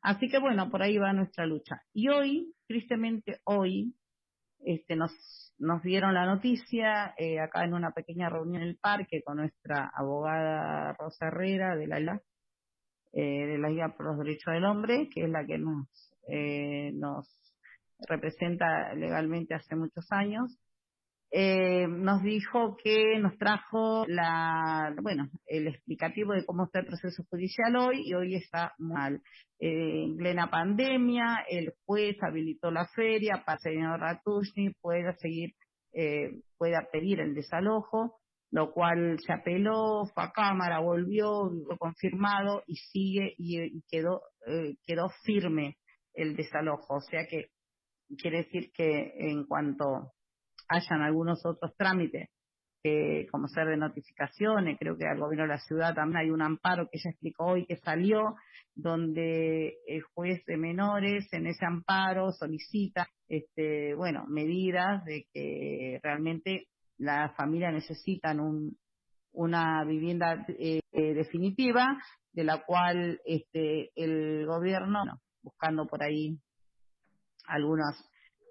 Así 0.00 0.28
que 0.28 0.38
bueno, 0.38 0.70
por 0.70 0.82
ahí 0.82 0.96
va 0.96 1.12
nuestra 1.12 1.46
lucha. 1.46 1.82
Y 1.92 2.08
hoy, 2.08 2.54
tristemente 2.66 3.40
hoy, 3.44 3.94
este, 4.68 4.96
nos, 4.96 5.12
nos 5.58 5.82
dieron 5.82 6.12
la 6.12 6.26
noticia 6.26 7.14
eh, 7.16 7.40
acá 7.40 7.64
en 7.64 7.72
una 7.72 7.92
pequeña 7.92 8.28
reunión 8.28 8.62
en 8.62 8.68
el 8.68 8.76
parque 8.76 9.22
con 9.22 9.38
nuestra 9.38 9.90
abogada 9.94 10.92
Rosa 10.92 11.28
Herrera 11.28 11.74
de 11.74 11.86
la 11.86 12.00
ILA, 12.00 12.22
eh, 13.14 13.46
de 13.46 13.56
la 13.56 13.70
Liga 13.70 13.94
por 13.96 14.04
los 14.04 14.18
Derechos 14.18 14.52
del 14.52 14.66
Hombre, 14.66 15.08
que 15.08 15.24
es 15.24 15.30
la 15.30 15.46
que 15.46 15.56
nos, 15.56 15.88
eh, 16.28 16.92
nos 16.92 17.26
representa 18.06 18.92
legalmente 18.92 19.54
hace 19.54 19.74
muchos 19.74 20.12
años 20.12 20.58
eh, 21.30 21.86
nos 21.86 22.22
dijo 22.22 22.76
que 22.82 23.18
nos 23.18 23.36
trajo 23.36 24.06
la, 24.06 24.94
bueno, 25.02 25.28
el 25.46 25.68
explicativo 25.68 26.32
de 26.32 26.44
cómo 26.44 26.64
está 26.64 26.80
el 26.80 26.86
proceso 26.86 27.22
judicial 27.30 27.76
hoy 27.76 28.02
y 28.04 28.14
hoy 28.14 28.34
está 28.36 28.72
mal. 28.78 29.20
Eh, 29.60 30.04
en 30.04 30.16
plena 30.16 30.50
pandemia, 30.50 31.44
el 31.50 31.74
juez 31.84 32.16
habilitó 32.22 32.70
la 32.70 32.86
feria 32.94 33.42
para 33.44 33.58
que 33.58 33.70
el 33.70 33.74
señor 33.76 34.00
Ratushni 34.00 34.72
pueda 34.80 35.14
seguir, 35.18 35.52
eh, 35.92 36.40
pueda 36.56 36.88
pedir 36.90 37.20
el 37.20 37.34
desalojo, 37.34 38.18
lo 38.50 38.72
cual 38.72 39.18
se 39.20 39.32
apeló, 39.34 40.04
fue 40.14 40.24
a 40.24 40.32
cámara, 40.32 40.80
volvió, 40.80 41.50
fue 41.66 41.76
confirmado 41.76 42.62
y 42.66 42.76
sigue 42.76 43.34
y, 43.36 43.82
quedó, 43.90 44.22
eh, 44.46 44.76
quedó 44.86 45.10
firme 45.24 45.76
el 46.14 46.36
desalojo. 46.36 46.94
O 46.94 47.00
sea 47.00 47.26
que 47.26 47.50
quiere 48.16 48.44
decir 48.44 48.70
que 48.72 49.12
en 49.18 49.44
cuanto 49.44 50.12
hayan 50.68 51.02
algunos 51.02 51.44
otros 51.44 51.74
trámites, 51.76 52.28
como 53.30 53.48
ser 53.48 53.66
de 53.66 53.76
notificaciones, 53.76 54.78
creo 54.78 54.96
que 54.96 55.06
al 55.06 55.18
gobierno 55.18 55.44
de 55.44 55.54
la 55.54 55.58
ciudad 55.58 55.94
también 55.94 56.18
hay 56.24 56.30
un 56.30 56.40
amparo 56.40 56.88
que 56.90 56.98
ella 56.98 57.10
explicó 57.10 57.46
hoy 57.46 57.66
que 57.66 57.76
salió, 57.76 58.36
donde 58.74 59.76
el 59.86 60.02
juez 60.14 60.44
de 60.46 60.56
menores 60.56 61.30
en 61.32 61.46
ese 61.48 61.66
amparo 61.66 62.32
solicita, 62.32 63.08
este, 63.28 63.94
bueno, 63.94 64.24
medidas 64.28 65.04
de 65.04 65.26
que 65.32 66.00
realmente 66.02 66.68
las 66.96 67.34
familias 67.36 67.74
necesitan 67.74 68.40
un, 68.40 68.76
una 69.32 69.84
vivienda 69.84 70.44
eh, 70.48 70.80
definitiva, 70.92 71.98
de 72.32 72.44
la 72.44 72.64
cual 72.64 73.20
este, 73.24 73.90
el 73.96 74.46
gobierno, 74.46 75.02
buscando 75.42 75.86
por 75.86 76.02
ahí 76.02 76.38
algunas 77.46 77.96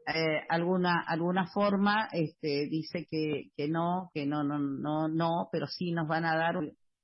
eh, 0.08 0.42
alguna 0.50 1.04
alguna 1.06 1.48
forma 1.48 2.08
este, 2.14 2.68
dice 2.70 3.06
que, 3.10 3.50
que 3.56 3.68
no, 3.68 4.10
que 4.14 4.26
no, 4.26 4.44
no, 4.44 4.58
no, 4.58 5.08
no, 5.10 5.50
pero 5.52 5.68
sí 5.68 5.92
nos 5.92 6.08
van 6.08 6.26
a 6.26 6.38
dar 6.38 6.56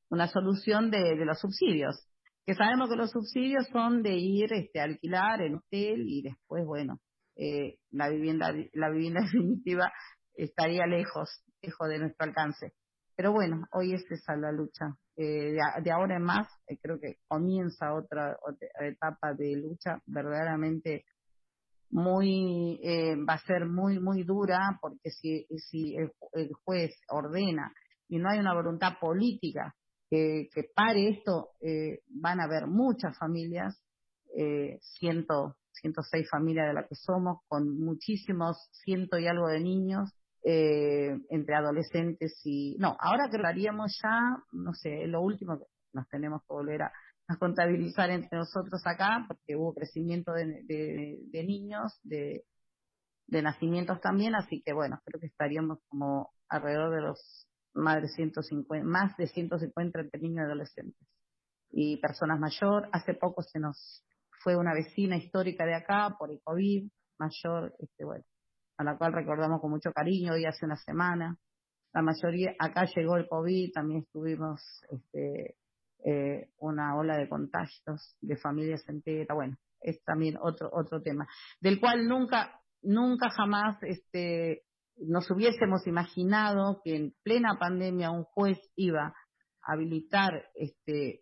una 0.10 0.28
solución 0.28 0.90
de, 0.90 1.16
de 1.16 1.26
los 1.26 1.40
subsidios. 1.40 2.08
Que 2.46 2.56
sabemos 2.56 2.90
que 2.90 2.96
los 2.96 3.12
subsidios 3.12 3.68
son 3.72 4.04
de 4.04 4.16
ir 4.16 4.54
este, 4.54 4.80
alquilar 4.80 5.42
en 5.42 5.56
hotel 5.56 6.06
y 6.08 6.22
después, 6.22 6.66
bueno, 6.66 7.00
eh, 7.36 7.78
la 7.92 8.10
vivienda 8.10 8.54
la 8.74 8.90
vivienda 8.90 9.22
definitiva 9.34 9.92
estaría 10.36 10.86
lejos, 10.86 11.44
lejos 11.62 11.90
de 11.90 12.00
nuestro 12.00 12.26
alcance. 12.26 12.74
Pero 13.16 13.32
bueno, 13.32 13.66
hoy 13.72 13.94
es 13.94 14.10
esa 14.10 14.36
la 14.36 14.52
lucha. 14.52 14.96
Eh, 15.16 15.54
de, 15.84 15.92
ahora 15.92 16.16
en 16.16 16.24
más, 16.24 16.48
eh, 16.68 16.78
creo 16.82 17.00
que 17.00 17.18
comienza 17.28 17.94
otra, 17.94 18.38
otra 18.42 18.88
etapa 18.88 19.34
de 19.34 19.56
lucha 19.58 20.00
verdaderamente 20.06 21.06
muy 21.94 22.80
eh, 22.84 23.16
va 23.18 23.36
a 23.36 23.46
ser 23.46 23.68
muy 23.68 24.00
muy 24.00 24.24
dura 24.24 24.80
porque 24.82 25.12
si 25.12 25.46
si 25.70 25.96
el, 25.96 26.10
juez 26.64 26.92
ordena 27.08 27.72
y 28.10 28.18
no 28.18 28.30
hay 28.30 28.40
una 28.40 28.56
voluntad 28.56 28.94
política 29.00 29.76
que, 30.10 30.48
que 30.52 30.64
pare 30.76 31.10
esto 31.10 31.50
eh, 31.62 32.00
van 32.10 32.40
a 32.40 32.46
haber 32.46 32.66
muchas 32.66 33.16
familias 33.20 33.80
eh, 34.36 34.80
ciento 34.82 35.56
106 35.74 36.28
familias 36.32 36.68
de 36.68 36.74
las 36.74 36.88
que 36.90 36.96
somos 36.96 37.42
con 37.48 37.80
muchísimos 37.80 38.58
ciento 38.84 39.20
y 39.20 39.28
algo 39.28 39.48
de 39.48 39.60
niños 39.60 40.10
eh, 40.44 41.16
entre 41.30 41.56
adolescentes 41.56 42.42
y 42.44 42.76
no 42.80 42.98
ahora 43.00 43.30
que 43.30 43.38
haríamos 43.46 44.00
ya 44.04 44.20
no 44.52 44.74
sé 44.74 45.06
lo 45.06 45.22
último 45.22 45.60
que 45.60 45.66
nos 45.94 46.08
tenemos 46.10 46.42
que 46.42 46.54
volver 46.56 46.82
a 46.82 46.92
a 47.28 47.38
contabilizar 47.38 48.10
entre 48.10 48.38
nosotros 48.38 48.82
acá, 48.86 49.26
porque 49.28 49.56
hubo 49.56 49.74
crecimiento 49.74 50.34
de, 50.34 51.44
niños, 51.46 52.00
de, 52.04 52.44
nacimientos 53.28 54.02
también, 54.02 54.36
así 54.36 54.62
que 54.64 54.74
bueno, 54.74 55.00
creo 55.06 55.20
que 55.20 55.28
estaríamos 55.28 55.80
como 55.88 56.32
alrededor 56.50 56.94
de 56.94 57.02
los 57.02 57.48
más 57.74 58.02
de 58.02 58.08
150, 58.10 58.86
más 58.86 59.18
de 59.18 59.28
150 59.28 60.00
entre 60.02 60.20
niños 60.20 60.44
y 60.44 60.46
adolescentes 60.46 61.08
y 61.72 61.98
personas 61.98 62.40
mayor. 62.40 62.88
Hace 62.92 63.16
poco 63.16 63.42
se 63.42 63.60
nos 63.60 64.06
fue 64.44 64.56
una 64.56 64.74
vecina 64.74 65.18
histórica 65.18 65.66
de 65.66 65.76
acá 65.76 66.16
por 66.20 66.30
el 66.30 66.40
COVID 66.44 66.88
mayor, 67.18 67.74
este 67.80 68.06
bueno, 68.06 68.26
a 68.78 68.84
la 68.84 68.98
cual 68.98 69.14
recordamos 69.14 69.62
con 69.62 69.72
mucho 69.72 69.92
cariño 69.92 70.34
hoy 70.34 70.46
hace 70.46 70.66
una 70.66 70.76
semana. 70.76 71.38
La 71.94 72.02
mayoría, 72.02 72.54
acá 72.60 72.86
llegó 72.86 73.18
el 73.18 73.28
COVID, 73.28 73.72
también 73.72 74.02
estuvimos 74.02 74.62
este, 74.90 75.56
eh, 76.06 76.50
una 76.58 76.98
ola 76.98 77.18
de 77.18 77.30
contagios 77.30 78.18
de 78.22 78.36
familias 78.38 78.84
enteras. 78.90 79.36
Bueno, 79.36 79.58
es 79.80 80.04
también 80.04 80.38
otro 80.42 80.70
otro 80.72 81.02
tema, 81.02 81.28
del 81.62 81.80
cual 81.80 82.08
nunca 82.08 82.60
nunca 82.82 83.30
jamás 83.30 83.78
este 83.84 84.64
nos 84.98 85.30
hubiésemos 85.32 85.88
imaginado 85.88 86.82
que 86.84 86.96
en 86.96 87.14
plena 87.24 87.58
pandemia 87.60 88.12
un 88.12 88.24
juez 88.24 88.60
iba 88.76 89.14
a 89.62 89.74
habilitar 89.74 90.50
este 90.56 91.22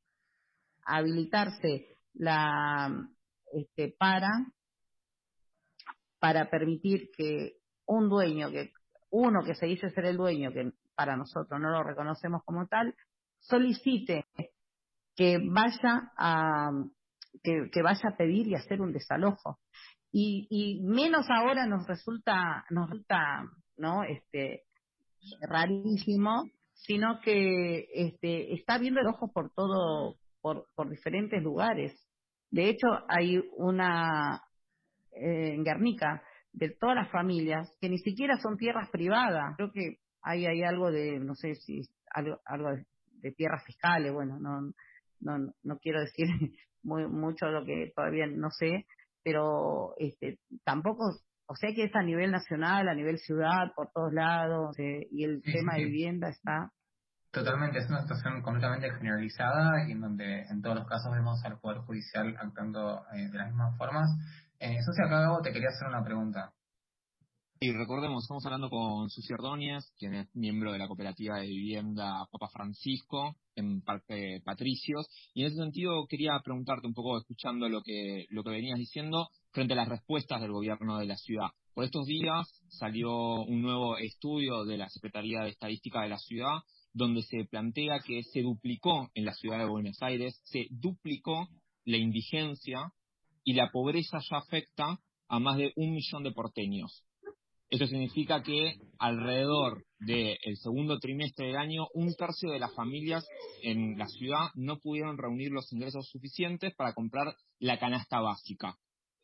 habilitarse 0.84 1.98
la 2.14 3.08
este 3.54 3.96
para 3.98 4.30
para 6.20 6.50
permitir 6.50 7.10
que 7.16 7.58
un 7.86 8.10
dueño 8.10 8.50
que 8.50 8.72
uno 9.12 9.44
que 9.44 9.56
se 9.56 9.68
dice 9.68 9.90
ser 9.92 10.06
el 10.06 10.18
dueño 10.18 10.52
que 10.52 10.72
para 10.96 11.16
nosotros 11.16 11.60
no 11.60 11.70
lo 11.70 11.84
reconocemos 11.84 12.44
como 12.44 12.68
tal 12.68 12.96
solicite 13.40 14.26
que 15.16 15.40
vaya 15.40 16.12
a 16.18 16.72
que, 17.44 17.82
vaya 17.82 18.10
a 18.10 18.18
pedir 18.18 18.48
y 18.48 18.56
hacer 18.56 18.82
un 18.82 18.92
desalojo. 18.92 19.60
Y, 20.12 20.48
y 20.50 20.82
menos 20.84 21.28
ahora 21.30 21.66
nos 21.66 21.88
resulta 21.88 22.66
nos 22.70 22.90
resulta 22.90 23.44
no 23.78 24.04
este 24.04 24.64
rarísimo 25.42 26.44
sino 26.74 27.22
que 27.22 27.88
este 27.94 28.54
está 28.54 28.78
viendo 28.78 29.00
el 29.00 29.08
ojo 29.08 29.32
por 29.32 29.52
todo 29.54 30.18
por, 30.42 30.66
por 30.76 30.90
diferentes 30.90 31.42
lugares. 31.42 31.94
De 32.50 32.70
hecho 32.70 32.88
hay 33.08 33.42
una 33.56 34.44
eh, 35.14 35.54
en 35.54 35.64
Guernica 35.64 36.24
de 36.54 36.70
todas 36.70 36.96
las 36.96 37.12
familias 37.12 37.70
que 37.80 37.90
ni 37.90 37.98
siquiera 38.00 38.38
son 38.38 38.58
tierras 38.58 38.90
privadas. 38.90 39.56
Creo 39.56 39.72
que 39.72 40.00
hay, 40.22 40.46
hay 40.46 40.64
algo 40.64 40.92
de, 40.92 41.20
no 41.20 41.36
sé 41.36 41.56
si 41.56 41.82
algo, 42.14 42.40
algo 42.46 42.70
de, 43.22 43.32
tierras 43.34 43.64
fiscales, 43.66 44.12
bueno, 44.14 44.40
no, 44.40 44.74
no, 45.22 45.54
no 45.64 45.78
quiero 45.80 46.02
decir 46.02 46.28
muy, 46.84 47.08
mucho 47.08 47.48
lo 47.48 47.66
que 47.66 47.92
todavía 47.96 48.28
no 48.28 48.50
sé, 48.52 48.86
pero 49.24 49.94
este, 49.98 50.40
tampoco, 50.64 51.12
o 51.48 51.56
sea 51.56 51.74
que 51.74 51.86
es 51.86 51.96
a 51.96 52.04
nivel 52.04 52.32
nacional, 52.32 52.90
a 52.90 52.96
nivel 52.96 53.18
ciudad, 53.20 53.74
por 53.76 53.92
todos 53.92 54.14
lados, 54.14 54.78
eh, 54.80 55.08
y 55.12 55.24
el 55.24 55.42
tema 55.42 55.76
de 55.76 55.86
vivienda 55.86 56.30
está 56.30 56.72
Totalmente, 57.32 57.80
es 57.80 57.90
una 57.90 58.02
situación 58.02 58.42
completamente 58.42 58.92
generalizada 58.92 59.88
y 59.88 59.94
en 59.94 60.02
donde 60.02 60.42
en 60.50 60.62
todos 60.62 60.76
los 60.76 60.86
casos 60.86 61.14
vemos 61.14 61.42
al 61.46 61.60
Poder 61.60 61.78
Judicial 61.80 62.36
actuando 62.38 63.06
eh, 63.14 63.30
de 63.32 63.38
las 63.38 63.48
mismas 63.48 63.78
formas. 63.78 64.10
Eh, 64.60 64.78
Susi, 64.84 65.02
acá 65.02 65.30
te 65.42 65.54
quería 65.54 65.70
hacer 65.70 65.88
una 65.88 66.04
pregunta. 66.04 66.52
Y 67.64 67.72
recordemos, 67.74 68.24
estamos 68.24 68.44
hablando 68.48 68.72
con 68.72 69.08
Susi 69.12 69.34
Ordóñez, 69.34 69.94
quien 70.00 70.16
es 70.16 70.36
miembro 70.36 70.72
de 70.72 70.80
la 70.80 70.88
cooperativa 70.88 71.38
de 71.38 71.46
vivienda 71.46 72.28
Papa 72.32 72.50
Francisco, 72.52 73.36
en 73.56 73.84
Parque 73.84 74.42
Patricios, 74.44 75.08
y 75.36 75.42
en 75.42 75.48
ese 75.50 75.58
sentido 75.58 76.08
quería 76.08 76.32
preguntarte 76.44 76.88
un 76.88 76.96
poco, 76.96 77.20
escuchando 77.20 77.70
lo 77.70 77.84
que, 77.84 78.26
lo 78.30 78.44
que 78.44 78.50
venías 78.50 78.80
diciendo, 78.80 79.28
frente 79.52 79.74
a 79.74 79.76
las 79.76 79.90
respuestas 79.90 80.42
del 80.42 80.54
gobierno 80.54 80.98
de 80.98 81.06
la 81.06 81.16
ciudad. 81.18 81.50
Por 81.76 81.86
estos 81.86 82.08
días 82.08 82.52
salió 82.68 83.14
un 83.44 83.62
nuevo 83.62 83.96
estudio 83.98 84.66
de 84.66 84.80
la 84.80 84.90
Secretaría 84.90 85.42
de 85.42 85.50
Estadística 85.50 86.02
de 86.02 86.10
la 86.10 86.18
ciudad 86.18 86.64
donde 86.94 87.22
se 87.22 87.46
plantea 87.46 88.00
que 88.04 88.24
se 88.24 88.42
duplicó 88.42 89.12
en 89.14 89.24
la 89.24 89.36
ciudad 89.36 89.60
de 89.60 89.70
Buenos 89.70 90.02
Aires, 90.02 90.42
se 90.46 90.66
duplicó 90.72 91.48
la 91.86 91.98
indigencia 91.98 92.92
y 93.44 93.54
la 93.54 93.70
pobreza 93.70 94.18
ya 94.32 94.38
afecta 94.38 95.00
a 95.28 95.40
más 95.40 95.58
de 95.58 95.74
un 95.76 95.92
millón 95.92 96.24
de 96.24 96.32
porteños. 96.32 97.06
Esto 97.72 97.88
significa 97.88 98.44
que 98.44 98.76
alrededor 99.00 99.86
del 99.98 100.38
segundo 100.58 101.00
trimestre 101.00 101.48
del 101.48 101.56
año, 101.56 101.88
un 101.94 102.14
tercio 102.16 102.52
de 102.52 102.60
las 102.60 102.76
familias 102.76 103.26
en 103.64 103.98
la 103.98 104.08
ciudad 104.08 104.50
no 104.56 104.78
pudieron 104.80 105.18
reunir 105.18 105.52
los 105.52 105.72
ingresos 105.72 106.10
suficientes 106.10 106.76
para 106.76 106.94
comprar 106.94 107.34
la 107.60 107.80
canasta 107.80 108.20
básica. 108.20 108.76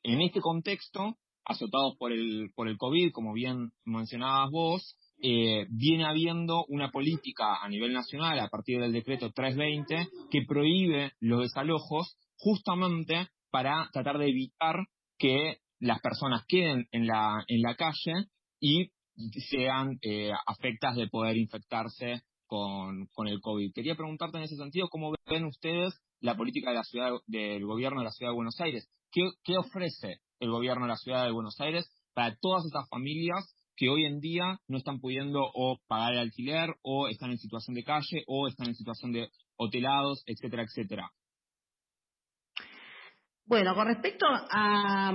En 0.01 0.21
este 0.21 0.39
contexto, 0.39 1.17
azotados 1.43 1.97
por 1.99 2.13
el, 2.13 2.51
por 2.55 2.69
el 2.69 2.77
COVID, 2.77 3.11
como 3.11 3.33
bien 3.33 3.71
mencionabas 3.83 4.49
vos, 4.49 4.95
eh, 5.21 5.65
viene 5.69 6.05
habiendo 6.05 6.63
una 6.69 6.89
política 6.89 7.57
a 7.61 7.67
nivel 7.67 7.91
nacional 7.91 8.39
a 8.39 8.47
partir 8.47 8.79
del 8.79 8.93
decreto 8.93 9.29
320 9.31 10.07
que 10.31 10.45
prohíbe 10.47 11.11
los 11.19 11.41
desalojos 11.41 12.15
justamente 12.37 13.27
para 13.51 13.89
tratar 13.91 14.19
de 14.19 14.29
evitar 14.29 14.85
que 15.17 15.57
las 15.79 15.99
personas 15.99 16.45
queden 16.47 16.87
en 16.91 17.07
la, 17.07 17.43
en 17.47 17.61
la 17.61 17.75
calle 17.75 18.29
y 18.59 18.91
sean 19.49 19.97
eh, 20.01 20.31
afectas 20.45 20.95
de 20.95 21.07
poder 21.07 21.37
infectarse 21.37 22.21
con, 22.45 23.07
con 23.13 23.27
el 23.27 23.39
COVID. 23.41 23.73
Quería 23.73 23.95
preguntarte 23.95 24.37
en 24.37 24.43
ese 24.43 24.55
sentido, 24.55 24.87
¿cómo 24.89 25.13
ven 25.29 25.45
ustedes 25.45 25.99
la 26.19 26.35
política 26.35 26.69
de 26.69 26.77
la 26.77 26.83
ciudad, 26.83 27.11
del 27.25 27.65
gobierno 27.65 27.99
de 27.99 28.05
la 28.05 28.11
ciudad 28.11 28.31
de 28.31 28.35
Buenos 28.35 28.59
Aires? 28.59 28.89
¿Qué, 29.11 29.21
¿Qué 29.43 29.57
ofrece 29.57 30.17
el 30.39 30.51
gobierno 30.51 30.85
de 30.85 30.89
la 30.89 30.97
ciudad 30.97 31.25
de 31.25 31.31
Buenos 31.31 31.59
Aires 31.59 31.89
para 32.13 32.35
todas 32.39 32.65
estas 32.65 32.87
familias 32.89 33.53
que 33.75 33.89
hoy 33.89 34.05
en 34.05 34.19
día 34.19 34.59
no 34.67 34.77
están 34.77 34.99
pudiendo 34.99 35.39
o 35.41 35.77
pagar 35.87 36.13
el 36.13 36.19
alquiler 36.19 36.75
o 36.81 37.07
están 37.07 37.31
en 37.31 37.37
situación 37.37 37.75
de 37.75 37.83
calle 37.83 38.23
o 38.27 38.47
están 38.47 38.67
en 38.67 38.75
situación 38.75 39.11
de 39.11 39.29
hotelados, 39.55 40.23
etcétera, 40.25 40.63
etcétera. 40.63 41.11
Bueno, 43.45 43.75
con 43.75 43.87
respecto 43.87 44.25
a, 44.27 45.13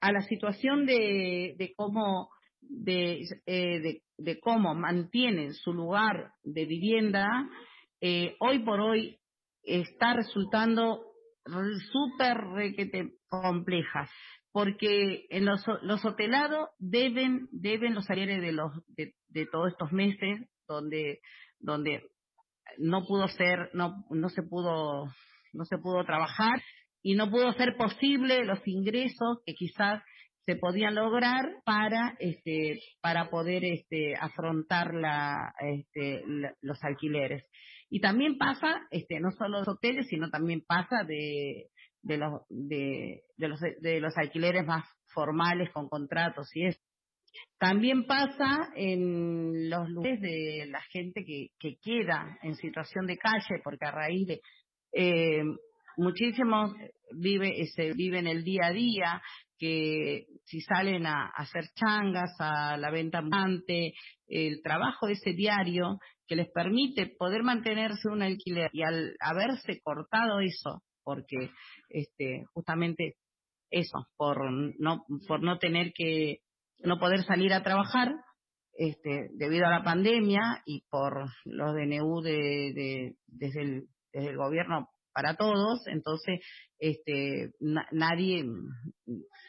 la 0.00 0.20
situación 0.20 0.86
de 0.86 1.72
cómo 1.76 2.28
de, 2.68 3.24
eh, 3.46 4.00
de, 4.18 4.40
cómo 4.40 4.74
mantienen 4.74 5.54
su 5.54 5.72
lugar 5.72 6.32
de 6.42 6.64
vivienda, 6.64 7.48
eh, 8.00 8.36
hoy 8.40 8.60
por 8.60 8.80
hoy 8.80 9.18
está 9.62 10.14
resultando 10.14 11.04
súper 11.92 12.38
compleja 13.28 14.08
porque 14.52 15.26
en 15.30 15.44
los, 15.44 15.62
los 15.82 16.04
hotelados 16.04 16.70
deben 16.78 17.48
deben 17.50 17.94
los 17.94 18.04
salarios 18.04 18.40
de 18.40 18.52
los 18.52 18.72
de, 18.88 19.14
de, 19.28 19.46
todos 19.46 19.72
estos 19.72 19.92
meses 19.92 20.48
donde 20.68 21.20
donde 21.58 22.02
no 22.78 23.04
pudo 23.04 23.28
ser 23.28 23.70
no 23.74 24.04
no 24.10 24.28
se 24.28 24.42
pudo 24.42 25.12
no 25.52 25.64
se 25.64 25.76
pudo 25.78 26.04
trabajar 26.04 26.62
y 27.02 27.14
no 27.14 27.30
pudo 27.30 27.52
ser 27.54 27.76
posible 27.76 28.44
los 28.44 28.60
ingresos 28.66 29.40
que 29.44 29.54
quizás 29.54 30.02
se 30.46 30.56
podían 30.56 30.94
lograr 30.94 31.56
para 31.64 32.16
este 32.18 32.80
para 33.00 33.30
poder 33.30 33.64
este 33.64 34.14
afrontar 34.18 34.94
la, 34.94 35.54
este, 35.60 36.22
los 36.60 36.82
alquileres 36.82 37.44
y 37.90 38.00
también 38.00 38.38
pasa 38.38 38.86
este 38.90 39.20
no 39.20 39.30
solo 39.32 39.60
los 39.60 39.68
hoteles 39.68 40.06
sino 40.08 40.30
también 40.30 40.62
pasa 40.66 41.04
de 41.06 41.70
de 42.04 42.18
los, 42.18 42.42
de, 42.48 43.22
de, 43.36 43.48
los, 43.48 43.60
de 43.60 44.00
los 44.00 44.16
alquileres 44.16 44.64
más 44.64 44.84
formales 45.12 45.70
con 45.72 45.88
contratos 45.88 46.54
y 46.54 46.66
eso. 46.66 46.80
También 47.58 48.04
pasa 48.06 48.68
en 48.76 49.68
los 49.68 49.88
lugares 49.88 50.20
de 50.20 50.66
la 50.68 50.82
gente 50.82 51.24
que, 51.24 51.48
que 51.58 51.76
queda 51.82 52.38
en 52.42 52.54
situación 52.54 53.06
de 53.06 53.16
calle, 53.16 53.60
porque 53.64 53.86
a 53.86 53.90
raíz 53.90 54.28
de 54.28 54.40
eh, 54.92 55.42
muchísimos 55.96 56.72
vive, 57.12 57.66
se 57.74 57.92
viven 57.92 58.28
el 58.28 58.44
día 58.44 58.66
a 58.66 58.72
día, 58.72 59.22
que 59.58 60.26
si 60.44 60.60
salen 60.60 61.06
a, 61.06 61.30
hacer 61.34 61.64
changas, 61.74 62.34
a 62.38 62.76
la 62.76 62.90
venta 62.90 63.18
ambulante, 63.18 63.92
el 64.26 64.62
trabajo 64.62 65.08
ese 65.08 65.32
diario 65.32 65.98
que 66.26 66.36
les 66.36 66.50
permite 66.50 67.14
poder 67.18 67.42
mantenerse 67.42 68.08
un 68.08 68.22
alquiler 68.22 68.70
y 68.72 68.82
al 68.82 69.14
haberse 69.20 69.80
cortado 69.82 70.40
eso, 70.40 70.82
porque 71.02 71.50
este 71.88 72.44
justamente 72.52 73.16
eso 73.70 74.06
por 74.16 74.38
no 74.78 75.04
por 75.26 75.42
no 75.42 75.58
tener 75.58 75.92
que 75.94 76.38
no 76.82 76.98
poder 76.98 77.24
salir 77.24 77.52
a 77.52 77.62
trabajar 77.62 78.12
este 78.72 79.28
debido 79.34 79.66
a 79.66 79.70
la 79.70 79.84
pandemia 79.84 80.62
y 80.64 80.84
por 80.88 81.26
los 81.44 81.74
DNU 81.74 82.22
de, 82.22 82.72
de 82.74 83.14
desde 83.26 83.62
el 83.62 83.88
desde 84.12 84.30
el 84.30 84.36
gobierno 84.36 84.88
para 85.14 85.36
todos 85.36 85.86
entonces 85.86 86.40
este 86.78 87.52
nadie 87.60 88.44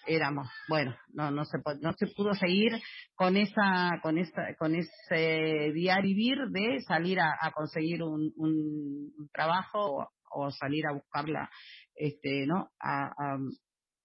éramos 0.08 0.48
bueno 0.70 0.96
no 1.14 1.32
no 1.32 1.44
se 1.44 1.58
no 1.82 1.94
se 1.94 2.08
pudo 2.16 2.34
seguir 2.34 2.72
con 3.16 3.36
esa 3.36 4.00
con 4.02 4.18
esa 4.18 4.56
con 4.58 4.76
ese 4.76 5.72
día 5.74 5.98
vivir 6.02 6.38
de 6.52 6.82
salir 6.82 7.20
a, 7.20 7.52
conseguir 7.54 8.04
un, 8.04 8.32
un, 8.38 9.12
un 9.18 9.30
trabajo 9.34 10.08
o 10.36 10.52
salir 10.52 10.86
a 10.86 10.94
buscarla, 10.94 11.50
este, 11.96 12.46
¿no? 12.46 12.70
A, 12.80 13.12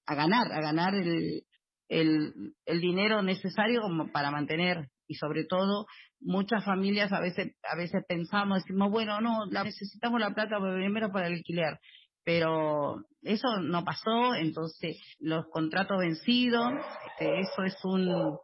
a, 0.07 0.15
ganar, 0.15 0.53
a 0.53 0.61
ganar 0.61 0.95
el, 0.95 1.43
el, 1.89 2.33
el 2.65 2.81
dinero 2.81 3.23
necesario 3.23 3.83
como 3.83 4.11
para 4.11 4.31
mantener 4.31 4.89
y 5.11 5.15
sobre 5.15 5.45
todo 5.45 5.87
muchas 6.21 6.65
familias 6.65 7.13
a 7.13 7.21
veces 7.21 7.55
a 7.63 7.77
veces 7.77 8.05
pensamos 8.07 8.63
decimos 8.63 8.91
bueno 8.91 9.21
no 9.21 9.47
necesitamos 9.47 10.21
la 10.21 10.35
plata 10.35 10.59
primero 10.59 11.11
para 11.11 11.27
alquiler 11.27 11.79
pero 12.25 13.05
eso 13.23 13.61
no 13.61 13.85
pasó 13.85 14.35
entonces 14.35 14.97
los 15.19 15.47
contratos 15.51 15.99
vencidos 15.99 16.73
este, 17.11 17.41
eso 17.41 17.63
es 17.65 17.77
un 17.85 18.39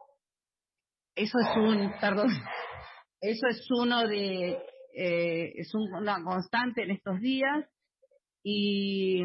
eso 1.15 1.39
es 1.39 1.57
un 1.57 1.93
perdón 1.99 2.29
eso 3.21 3.47
es 3.47 3.67
uno 3.71 4.07
de 4.07 4.57
eh, 4.99 5.53
es 5.55 5.73
una 5.75 6.23
constante 6.23 6.83
en 6.83 6.91
estos 6.91 7.19
días 7.19 7.65
y, 8.49 9.23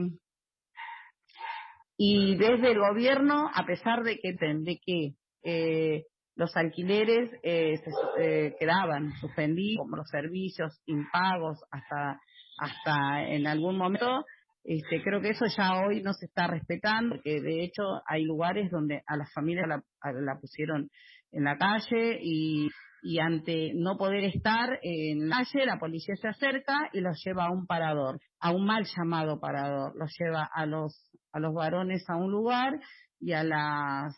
y 1.97 2.37
desde 2.37 2.73
el 2.73 2.79
gobierno, 2.81 3.49
a 3.55 3.65
pesar 3.65 4.03
de 4.03 4.19
que, 4.19 4.33
de 4.33 4.81
que 4.85 5.15
eh, 5.45 6.07
los 6.43 6.57
alquileres 6.57 7.31
eh, 7.45 7.77
se 7.77 7.91
eh, 8.19 8.57
quedaban 8.59 9.13
suspendidos, 9.21 9.85
como 9.85 9.97
los 9.97 10.09
servicios 10.09 10.83
impagos 10.87 11.59
hasta, 11.71 12.21
hasta 12.59 13.29
en 13.29 13.47
algún 13.47 13.79
momento, 13.79 14.25
este, 14.65 15.03
creo 15.03 15.21
que 15.21 15.31
eso 15.31 15.47
ya 15.57 15.85
hoy 15.85 16.03
no 16.03 16.13
se 16.13 16.27
está 16.27 16.49
respetando, 16.49 17.15
porque 17.15 17.41
de 17.41 17.63
hecho 17.63 17.83
hay 18.07 18.25
lugares 18.25 18.71
donde 18.73 19.03
a 19.07 19.17
las 19.17 19.33
familias 19.33 19.69
la, 19.69 19.83
la 20.13 20.41
pusieron 20.41 20.91
en 21.31 21.45
la 21.45 21.57
calle 21.57 22.19
y 22.21 22.69
y 23.05 23.19
ante 23.19 23.73
no 23.75 23.97
poder 23.97 24.23
estar 24.25 24.79
en 24.81 25.29
la 25.29 25.39
calle, 25.39 25.67
la 25.67 25.81
policía 25.81 26.15
se 26.15 26.29
acerca 26.29 26.89
y 26.93 27.01
los 27.01 27.21
lleva 27.25 27.47
a 27.47 27.51
un 27.51 27.67
parador, 27.67 28.21
a 28.39 28.53
un 28.53 28.65
mal 28.65 28.85
llamado 28.85 29.41
parador. 29.41 29.93
Los 29.97 30.13
lleva 30.17 30.49
a 30.55 30.67
los, 30.67 31.11
a 31.33 31.41
los 31.41 31.53
varones 31.53 32.09
a 32.09 32.15
un 32.15 32.31
lugar 32.31 32.75
y 33.19 33.33
a 33.33 33.43
las 33.43 34.17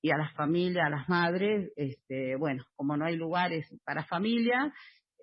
y 0.00 0.10
a 0.10 0.16
las 0.16 0.32
familias, 0.34 0.86
a 0.86 0.90
las 0.90 1.08
madres, 1.08 1.72
este, 1.76 2.36
bueno, 2.36 2.64
como 2.76 2.96
no 2.96 3.04
hay 3.04 3.16
lugares 3.16 3.66
para 3.84 4.04
familia, 4.04 4.72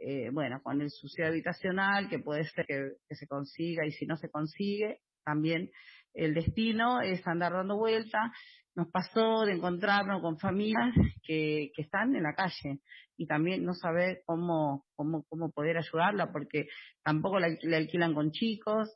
eh, 0.01 0.29
bueno, 0.31 0.61
con 0.61 0.81
el 0.81 0.91
sucio 0.91 1.25
habitacional, 1.25 2.09
que 2.09 2.19
puede 2.19 2.43
ser 2.45 2.65
que, 2.65 3.15
se 3.15 3.27
consiga 3.27 3.85
y 3.85 3.91
si 3.91 4.05
no 4.05 4.17
se 4.17 4.29
consigue, 4.29 4.99
también 5.23 5.71
el 6.13 6.33
destino 6.33 7.01
es 7.01 7.25
andar 7.25 7.53
dando 7.53 7.77
vuelta. 7.77 8.31
Nos 8.75 8.89
pasó 8.91 9.45
de 9.45 9.53
encontrarnos 9.53 10.21
con 10.21 10.37
familias 10.37 10.93
que, 11.23 11.71
están 11.77 12.13
en 12.15 12.23
la 12.23 12.35
calle 12.35 12.79
y 13.17 13.25
también 13.25 13.63
no 13.63 13.73
saber 13.73 14.21
cómo, 14.25 14.85
cómo, 14.95 15.23
cómo 15.29 15.51
poder 15.51 15.77
ayudarla 15.77 16.33
porque 16.33 16.67
tampoco 17.01 17.39
le, 17.39 17.75
alquilan 17.75 18.13
con 18.13 18.31
chicos. 18.31 18.93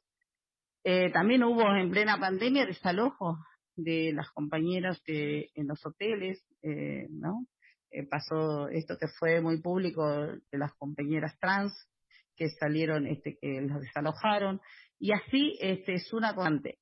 Eh, 0.84 1.10
también 1.12 1.44
hubo 1.44 1.64
en 1.76 1.90
plena 1.90 2.20
pandemia 2.20 2.66
desalojo 2.66 3.38
de 3.84 4.14
las 4.14 4.30
compañeras 4.32 5.02
que 5.04 5.50
en 5.56 5.68
los 5.68 5.86
hoteles, 5.86 6.44
eh, 6.62 7.08
¿no? 7.10 7.46
Eh, 7.92 8.06
pasó 8.08 8.68
esto 8.70 8.98
que 8.98 9.08
fue 9.08 9.42
muy 9.42 9.62
público 9.62 10.08
de 10.08 10.58
las 10.58 10.74
compañeras 10.76 11.38
trans 11.40 11.74
que 12.36 12.50
salieron, 12.50 13.08
este, 13.08 13.38
que 13.42 13.62
las 13.62 13.82
desalojaron 13.82 14.62
y 15.00 15.12
así 15.12 15.58
este 15.60 15.94
es 15.94 16.14
una 16.14 16.36
constante. 16.36 16.78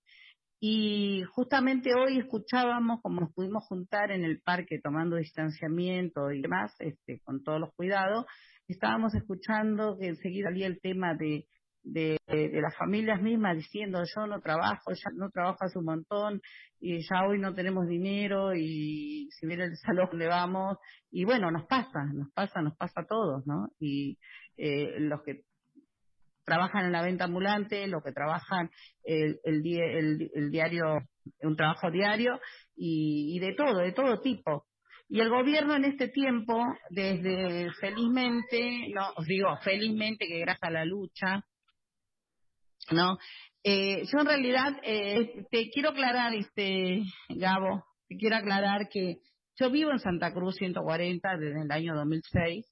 Y 0.59 1.23
justamente 1.33 1.91
hoy 1.93 2.17
escuchábamos, 2.17 2.99
como 3.01 3.21
nos 3.21 3.31
pudimos 3.33 3.63
juntar 3.65 4.11
en 4.11 4.23
el 4.23 4.41
parque 4.41 4.79
tomando 4.79 5.15
distanciamiento 5.15 6.31
y 6.31 6.41
demás, 6.41 6.73
este, 6.79 7.19
con 7.23 7.43
todos 7.43 7.59
los 7.59 7.73
cuidados, 7.75 8.25
estábamos 8.67 9.13
escuchando 9.13 9.97
que 9.99 10.07
enseguida 10.07 10.49
salía 10.49 10.65
el 10.65 10.81
tema 10.81 11.13
de, 11.13 11.45
de, 11.83 12.17
las 12.27 12.75
familias 12.75 13.21
mismas 13.21 13.55
diciendo 13.57 14.03
yo 14.03 14.27
no 14.27 14.41
trabajo, 14.41 14.91
ya 14.91 15.09
no 15.15 15.29
trabajo 15.29 15.65
un 15.75 15.85
montón 15.85 16.41
y 16.79 16.99
ya 17.07 17.25
hoy 17.27 17.39
no 17.39 17.53
tenemos 17.53 17.87
dinero 17.87 18.53
y 18.55 19.29
si 19.31 19.47
viene 19.47 19.65
el 19.65 19.77
salón 19.85 20.09
le 20.13 20.27
vamos 20.27 20.77
y 21.11 21.23
bueno, 21.25 21.51
nos 21.51 21.65
pasa, 21.65 22.05
nos 22.13 22.31
pasa, 22.33 22.61
nos 22.61 22.75
pasa 22.77 23.01
a 23.01 23.05
todos, 23.05 23.45
¿no? 23.47 23.69
Y 23.79 24.17
eh, 24.57 24.99
los 24.99 25.21
que 25.23 25.43
trabajan 26.47 26.85
en 26.85 26.93
la 26.93 27.01
venta 27.01 27.25
ambulante, 27.25 27.85
los 27.87 28.01
que 28.01 28.13
trabajan 28.13 28.69
el, 29.03 29.39
el, 29.43 30.29
el, 30.33 30.49
diario, 30.49 30.99
un 31.41 31.57
trabajo 31.57 31.91
diario 31.91 32.39
y, 32.73 33.37
de 33.39 33.53
todo, 33.53 33.79
de 33.79 33.91
todo 33.91 34.21
tipo. 34.21 34.65
Y 35.09 35.19
el 35.19 35.29
gobierno 35.29 35.75
en 35.75 35.83
este 35.83 36.07
tiempo, 36.07 36.63
desde 36.89 37.69
felizmente, 37.81 38.87
no, 38.93 39.09
os 39.17 39.25
digo 39.25 39.49
felizmente 39.61 40.25
que 40.25 40.39
gracias 40.39 40.63
a 40.63 40.71
la 40.71 40.85
lucha, 40.85 41.43
¿no? 42.91 43.17
Eh, 43.63 44.03
yo 44.11 44.19
en 44.19 44.25
realidad 44.25 44.77
eh, 44.83 45.45
te 45.51 45.69
quiero 45.69 45.89
aclarar, 45.89 46.33
este 46.35 47.03
Gabo, 47.29 47.83
te 48.07 48.17
quiero 48.17 48.37
aclarar 48.37 48.87
que 48.89 49.19
yo 49.59 49.71
vivo 49.71 49.91
en 49.91 49.99
Santa 49.99 50.33
Cruz 50.33 50.55
140 50.55 51.37
desde 51.37 51.61
el 51.61 51.71
año 51.71 51.95
2006 51.95 52.65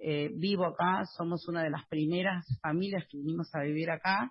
eh, 0.00 0.30
vivo 0.32 0.64
acá, 0.64 1.04
somos 1.16 1.48
una 1.48 1.62
de 1.62 1.70
las 1.70 1.86
primeras 1.88 2.46
familias 2.62 3.04
que 3.10 3.18
vinimos 3.18 3.52
a 3.54 3.62
vivir 3.62 3.90
acá. 3.90 4.30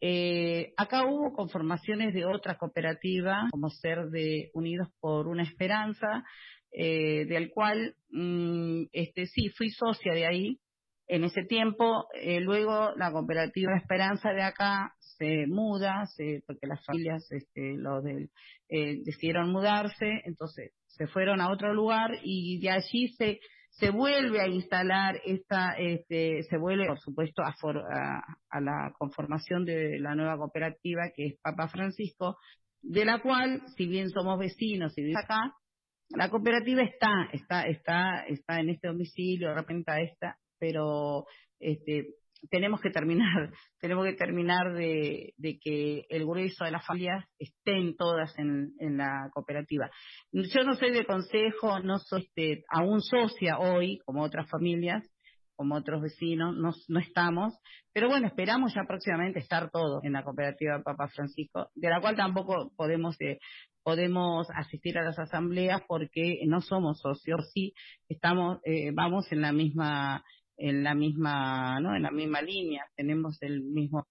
Eh, 0.00 0.72
acá 0.76 1.06
hubo 1.06 1.32
conformaciones 1.32 2.12
de 2.14 2.24
otra 2.26 2.56
cooperativa, 2.56 3.46
como 3.50 3.70
ser 3.70 4.10
de 4.10 4.50
Unidos 4.54 4.88
por 5.00 5.28
una 5.28 5.44
Esperanza, 5.44 6.24
eh, 6.72 7.26
del 7.26 7.50
cual, 7.50 7.94
mm, 8.10 8.84
este, 8.92 9.26
sí, 9.26 9.48
fui 9.50 9.70
socia 9.70 10.12
de 10.12 10.26
ahí 10.26 10.58
en 11.08 11.24
ese 11.24 11.42
tiempo. 11.44 12.06
Eh, 12.14 12.40
luego 12.40 12.92
la 12.96 13.10
cooperativa 13.10 13.76
Esperanza 13.76 14.30
de 14.30 14.42
acá 14.42 14.94
se 15.00 15.46
muda, 15.48 16.06
se, 16.16 16.42
porque 16.46 16.66
las 16.66 16.84
familias, 16.84 17.26
este, 17.30 17.74
los 17.76 18.04
del, 18.04 18.30
eh, 18.68 19.00
decidieron 19.04 19.50
mudarse, 19.50 20.22
entonces 20.24 20.72
se 20.86 21.06
fueron 21.06 21.40
a 21.40 21.50
otro 21.50 21.74
lugar 21.74 22.10
y 22.22 22.60
de 22.60 22.70
allí 22.70 23.08
se 23.08 23.40
se 23.78 23.90
vuelve 23.90 24.40
a 24.40 24.48
instalar 24.48 25.20
esta, 25.24 25.72
este, 25.78 26.42
se 26.42 26.56
vuelve, 26.56 26.88
por 26.88 26.98
supuesto, 26.98 27.42
a, 27.42 27.54
a, 28.50 28.60
la 28.60 28.92
conformación 28.98 29.64
de 29.64 30.00
la 30.00 30.16
nueva 30.16 30.36
cooperativa 30.36 31.10
que 31.14 31.26
es 31.26 31.40
Papa 31.40 31.68
Francisco, 31.68 32.38
de 32.82 33.04
la 33.04 33.20
cual, 33.20 33.62
si 33.76 33.86
bien 33.86 34.10
somos 34.10 34.36
vecinos 34.36 34.98
y 34.98 35.02
vivimos 35.02 35.22
acá, 35.22 35.54
la 36.10 36.28
cooperativa 36.28 36.82
está, 36.82 37.28
está, 37.32 37.62
está, 37.62 38.24
está 38.26 38.58
en 38.58 38.70
este 38.70 38.88
domicilio, 38.88 39.50
de 39.50 39.54
repente 39.54 39.92
esta, 40.02 40.36
pero 40.58 41.26
este, 41.60 42.14
tenemos 42.50 42.80
que 42.80 42.90
terminar, 42.90 43.50
tenemos 43.80 44.04
que 44.04 44.14
terminar 44.14 44.74
de, 44.74 45.34
que 45.60 46.06
el 46.08 46.24
grueso 46.24 46.64
de 46.64 46.70
las 46.70 46.86
familias 46.86 47.24
estén 47.38 47.96
todas 47.96 48.36
en, 48.38 48.72
la 48.96 49.30
cooperativa. 49.32 49.90
Yo 50.32 50.64
no 50.64 50.74
soy 50.74 50.92
de 50.92 51.04
consejo, 51.04 51.80
no 51.80 51.98
soy 51.98 52.22
este, 52.22 52.64
aún 52.68 53.00
socia 53.00 53.58
hoy, 53.58 53.98
como 54.04 54.22
otras 54.22 54.48
familias, 54.48 55.08
como 55.56 55.74
otros 55.74 56.00
vecinos, 56.02 56.56
no, 56.56 56.72
no 56.86 57.00
estamos, 57.00 57.58
pero 57.92 58.08
bueno, 58.08 58.28
esperamos 58.28 58.72
ya 58.74 58.82
próximamente 58.86 59.40
estar 59.40 59.70
todos 59.70 60.04
en 60.04 60.12
la 60.12 60.22
cooperativa 60.22 60.80
Papa 60.84 61.08
Francisco, 61.08 61.70
de 61.74 61.90
la 61.90 62.00
cual 62.00 62.14
tampoco 62.14 62.70
podemos 62.76 63.20
eh, 63.20 63.38
podemos 63.82 64.46
asistir 64.54 64.98
a 64.98 65.02
las 65.02 65.18
asambleas 65.18 65.80
porque 65.88 66.40
no 66.46 66.60
somos 66.60 67.00
socios, 67.00 67.50
sí 67.52 67.72
estamos, 68.08 68.58
eh, 68.64 68.92
vamos 68.92 69.32
en 69.32 69.40
la 69.40 69.50
misma 69.50 70.22
en 70.58 70.82
la 70.82 70.94
misma, 70.94 71.80
¿no? 71.80 71.94
En 71.96 72.02
la 72.02 72.10
misma 72.10 72.42
línea, 72.42 72.84
tenemos 72.96 73.40
el 73.42 73.62
mismo, 73.62 74.06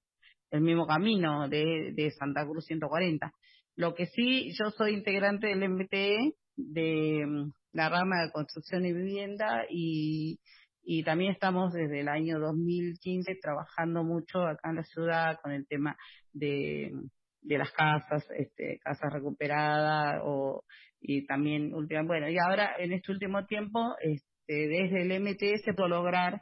el 0.50 0.62
mismo 0.62 0.88
camino 0.88 1.48
de, 1.50 1.92
de 1.94 2.12
Santa 2.12 2.46
Cruz 2.46 2.66
140. 2.66 3.32
Lo 3.76 3.94
que 3.94 4.08
sí, 4.08 4.52
yo 4.58 4.72
soy 4.72 4.94
integrante 4.94 5.48
del 5.48 5.70
MTE, 5.70 6.34
de 6.56 7.26
mm, 7.28 7.52
la 7.74 7.90
rama 7.90 8.24
de 8.24 8.32
construcción 8.32 8.86
y 8.86 8.94
vivienda, 8.94 9.66
y, 9.70 10.40
y 10.84 11.04
también 11.04 11.34
estamos 11.34 11.74
desde 11.74 12.00
el 12.00 12.08
año 12.08 12.40
2015 12.40 13.36
trabajando 13.42 14.04
mucho 14.04 14.40
acá 14.42 14.70
en 14.70 14.78
la 14.78 14.84
ciudad 14.84 15.40
con 15.44 15.52
el 15.52 15.68
tema 15.68 15.96
de, 16.34 16.92
de 17.42 17.58
las 17.58 17.72
casas, 17.72 18.26
este, 18.38 18.80
casas 18.80 19.12
recuperadas, 19.12 20.22
o, 20.24 20.64
y 21.00 21.26
también, 21.26 21.72
bueno, 21.72 22.30
y 22.30 22.38
ahora 22.38 22.76
en 22.80 22.94
este 22.94 23.12
último 23.12 23.46
tiempo, 23.46 23.96
este, 24.02 24.27
este, 24.48 24.68
desde 24.68 25.02
el 25.02 25.22
MTS 25.22 25.76
pudo 25.76 25.88
lograr 25.90 26.42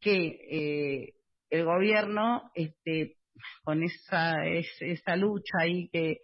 que 0.00 0.38
eh, 0.50 1.14
el 1.50 1.64
gobierno, 1.64 2.50
este, 2.54 3.16
con 3.62 3.82
esa, 3.82 4.44
esa 4.46 5.16
lucha 5.16 5.66
y 5.66 5.88
que, 5.90 6.18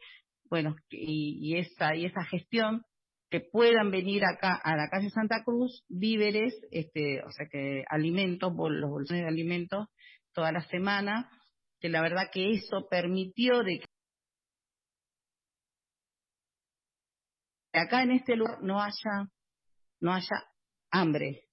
bueno, 0.49 0.75
y, 0.91 1.57
esa, 1.57 1.95
y 1.95 2.07
esa 2.07 2.25
gestión, 2.25 2.83
que 3.31 3.41
puedan 3.41 3.91
venir 3.91 4.25
acá 4.25 4.55
a 4.55 4.75
la 4.75 4.88
calle 4.88 5.11
Santa 5.11 5.45
Cruz 5.45 5.85
víveres, 5.88 6.55
este, 6.71 7.23
o 7.23 7.31
sea 7.31 7.47
que 7.51 7.85
alimentos, 7.91 8.53
los 8.57 8.91
bolsones 8.91 9.23
de 9.23 9.29
alimentos 9.29 9.87
toda 10.33 10.51
la 10.51 10.62
semana, 10.62 11.31
que 11.79 11.91
la 11.91 12.01
verdad 12.01 12.31
que 12.33 12.53
eso 12.53 12.88
permitió 12.91 13.62
de 13.62 13.81
que 17.71 17.79
acá 17.79 18.03
en 18.03 18.12
este 18.12 18.35
lugar 18.35 18.62
no 18.62 18.81
haya 18.81 19.29
no 20.01 20.14
haya 20.14 20.49
hambre. 20.90 21.44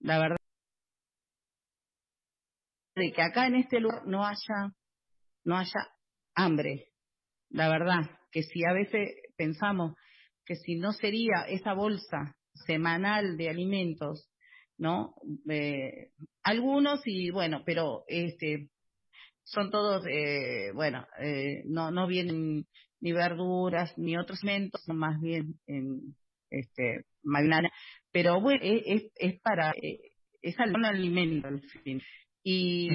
La 0.00 0.18
verdad 0.18 0.36
de 2.94 3.12
que 3.12 3.22
acá 3.22 3.46
en 3.46 3.56
este 3.56 3.80
lugar 3.80 4.06
no 4.06 4.24
haya 4.24 4.74
no 5.44 5.56
haya 5.56 5.88
hambre. 6.34 6.88
La 7.50 7.68
verdad 7.68 8.10
que 8.30 8.42
si 8.42 8.64
a 8.64 8.72
veces 8.72 9.10
pensamos 9.36 9.94
que 10.44 10.56
si 10.56 10.76
no 10.76 10.92
sería 10.92 11.44
esa 11.48 11.74
bolsa 11.74 12.36
semanal 12.66 13.36
de 13.36 13.48
alimentos, 13.48 14.28
¿no? 14.78 15.14
Eh, 15.48 16.10
algunos 16.42 17.00
y 17.06 17.30
bueno, 17.30 17.62
pero 17.64 18.04
este 18.08 18.68
son 19.44 19.70
todos, 19.70 20.04
eh, 20.06 20.70
bueno, 20.74 21.06
eh, 21.20 21.62
no 21.66 21.90
no 21.90 22.06
vienen 22.06 22.66
ni 23.00 23.12
verduras 23.12 23.96
ni 23.98 24.16
otros 24.16 24.42
alimentos, 24.42 24.82
son 24.84 24.98
más 24.98 25.20
bien 25.20 25.60
en 25.66 26.16
este 26.50 27.04
pero 28.10 28.40
bueno, 28.40 28.60
es, 28.62 29.10
es 29.16 29.40
para, 29.40 29.70
eh, 29.72 29.98
es 30.42 30.58
algún 30.58 30.84
alimento 30.84 31.48
al 31.48 31.60
fin. 31.60 32.00
Y 32.44 32.88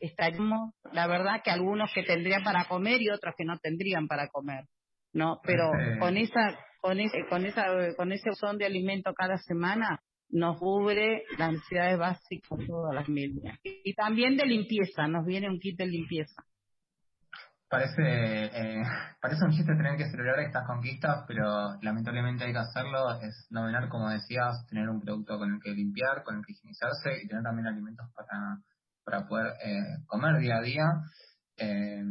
estaríamos, 0.00 0.72
la 0.92 1.08
verdad 1.08 1.42
que 1.42 1.50
algunos 1.50 1.90
que 1.92 2.04
tendrían 2.04 2.44
para 2.44 2.66
comer 2.66 3.02
y 3.02 3.10
otros 3.10 3.34
que 3.36 3.44
no 3.44 3.58
tendrían 3.58 4.06
para 4.06 4.28
comer, 4.28 4.64
¿no? 5.12 5.40
Pero 5.42 5.70
con 5.98 6.16
esa, 6.16 6.56
con 6.80 7.00
ese, 7.00 7.26
con 7.28 7.44
esa, 7.46 7.66
con 7.96 8.12
ese 8.12 8.32
son 8.34 8.56
de 8.56 8.66
alimento 8.66 9.12
cada 9.12 9.38
semana, 9.38 10.00
nos 10.30 10.58
cubre 10.58 11.24
las 11.36 11.52
necesidades 11.52 11.98
básicas 11.98 12.58
de 12.58 12.66
todas 12.66 12.94
las 12.94 13.06
familias. 13.06 13.58
Y 13.64 13.94
también 13.94 14.36
de 14.36 14.46
limpieza, 14.46 15.08
nos 15.08 15.26
viene 15.26 15.48
un 15.48 15.58
kit 15.58 15.76
de 15.76 15.86
limpieza 15.86 16.44
parece, 17.68 18.02
eh, 18.02 18.82
parece 19.20 19.44
un 19.44 19.52
chiste 19.52 19.74
tener 19.76 19.96
que 19.96 20.10
celebrar 20.10 20.40
estas 20.40 20.66
conquistas, 20.66 21.24
pero 21.26 21.78
lamentablemente 21.82 22.44
hay 22.44 22.52
que 22.52 22.58
hacerlo. 22.58 23.20
Es 23.20 23.46
novenar, 23.50 23.88
como 23.88 24.08
decías, 24.10 24.66
tener 24.66 24.88
un 24.88 25.00
producto 25.00 25.38
con 25.38 25.54
el 25.54 25.60
que 25.60 25.70
limpiar, 25.70 26.22
con 26.24 26.36
el 26.36 26.44
que 26.44 26.52
higienizarse 26.52 27.22
y 27.22 27.28
tener 27.28 27.42
también 27.42 27.66
alimentos 27.66 28.06
para, 28.14 28.58
para 29.04 29.26
poder 29.26 29.54
eh, 29.64 30.02
comer 30.06 30.38
día 30.38 30.56
a 30.56 30.62
día. 30.62 30.84
Eh, 31.56 32.02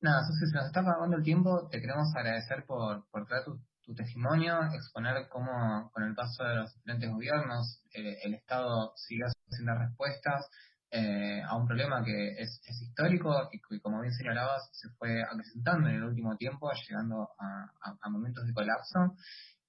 nada, 0.00 0.22
Susi, 0.26 0.50
se 0.50 0.56
nos 0.56 0.66
está 0.66 0.80
acabando 0.80 1.16
el 1.16 1.22
tiempo. 1.22 1.68
Te 1.70 1.80
queremos 1.80 2.14
agradecer 2.16 2.64
por, 2.66 3.08
por 3.10 3.26
traer 3.26 3.44
tu, 3.44 3.60
tu 3.84 3.94
testimonio, 3.94 4.60
exponer 4.72 5.28
cómo 5.28 5.90
con 5.92 6.04
el 6.04 6.14
paso 6.14 6.44
de 6.44 6.56
los 6.56 6.74
diferentes 6.74 7.10
gobiernos 7.10 7.82
el 7.92 8.34
Estado 8.34 8.92
sigue 8.96 9.24
haciendo 9.24 9.74
respuestas 9.74 10.48
eh, 10.94 11.42
a 11.42 11.56
un 11.56 11.66
problema 11.66 12.04
que 12.04 12.34
es, 12.38 12.60
histórico 12.82 13.48
y 13.50 13.58
que, 13.60 13.80
como 13.80 14.02
bien 14.02 14.12
señalabas, 14.12 14.68
se 14.72 14.90
fue 14.98 15.22
acrecentando 15.22 15.88
en 15.88 15.96
el 15.96 16.04
último 16.04 16.36
tiempo, 16.36 16.70
llegando 16.86 17.30
a, 17.38 18.10
momentos 18.10 18.46
de 18.46 18.52
colapso. 18.52 19.16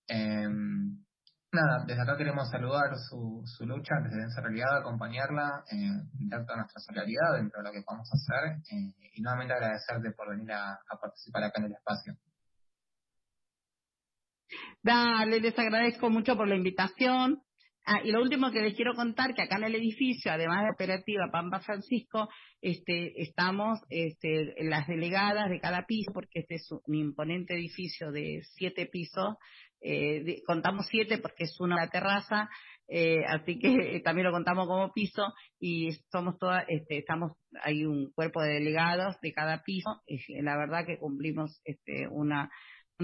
Em, 0.05 1.01
nada, 1.53 1.85
desde 1.87 2.01
acá 2.01 2.17
queremos 2.17 2.49
saludar 2.49 2.97
su, 3.09 3.41
su 3.45 3.65
lucha 3.65 3.95
desde 4.03 4.25
esa 4.25 4.41
realidad, 4.41 4.79
acompañarla, 4.79 5.63
eh, 5.71 5.91
nuestra 6.19 6.81
solidaridad 6.81 7.35
dentro 7.37 7.61
de 7.61 7.69
lo 7.69 7.71
que 7.71 7.83
podamos 7.83 8.09
hacer 8.11 8.57
eh, 8.69 8.93
y 9.15 9.21
nuevamente 9.21 9.53
agradecerte 9.53 10.11
por 10.11 10.29
venir 10.29 10.51
a, 10.51 10.73
a 10.73 10.99
participar 10.99 11.45
acá 11.45 11.61
en 11.61 11.67
el 11.67 11.71
espacio. 11.71 12.17
Dale, 14.81 15.39
les 15.39 15.57
agradezco 15.57 16.09
mucho 16.09 16.35
por 16.35 16.49
la 16.49 16.55
invitación. 16.55 17.41
Ah, 17.85 17.99
y 18.01 18.11
lo 18.11 18.21
último 18.21 18.49
que 18.49 18.61
les 18.61 18.75
quiero 18.75 18.93
contar, 18.93 19.33
que 19.33 19.41
acá 19.41 19.57
en 19.57 19.65
el 19.65 19.75
edificio, 19.75 20.31
además 20.31 20.63
de 20.63 20.71
operativa 20.71 21.29
Pampa 21.29 21.59
Francisco, 21.59 22.29
este, 22.61 23.21
estamos 23.21 23.79
este, 23.89 24.55
las 24.63 24.87
delegadas 24.87 25.49
de 25.49 25.59
cada 25.59 25.85
piso, 25.85 26.11
porque 26.13 26.39
este 26.39 26.55
es 26.55 26.69
un 26.71 26.95
imponente 26.95 27.55
edificio 27.55 28.11
de 28.11 28.41
siete 28.55 28.85
pisos, 28.85 29.35
eh, 29.81 30.41
contamos 30.47 30.87
siete 30.89 31.17
porque 31.17 31.43
es 31.43 31.59
una 31.59 31.89
terraza, 31.89 32.49
eh, 32.87 33.25
así 33.27 33.59
que 33.59 33.67
también 34.05 34.27
lo 34.27 34.31
contamos 34.31 34.65
como 34.65 34.93
piso 34.93 35.33
y 35.59 35.91
somos 36.09 36.37
todas, 36.37 36.63
este, 36.69 36.99
estamos, 36.99 37.33
hay 37.63 37.83
un 37.83 38.13
cuerpo 38.13 38.41
de 38.41 38.53
delegados 38.53 39.19
de 39.21 39.33
cada 39.33 39.61
piso, 39.61 40.01
la 40.41 40.55
verdad 40.55 40.85
que 40.85 40.97
cumplimos 40.97 41.59
este, 41.65 42.07
una 42.07 42.49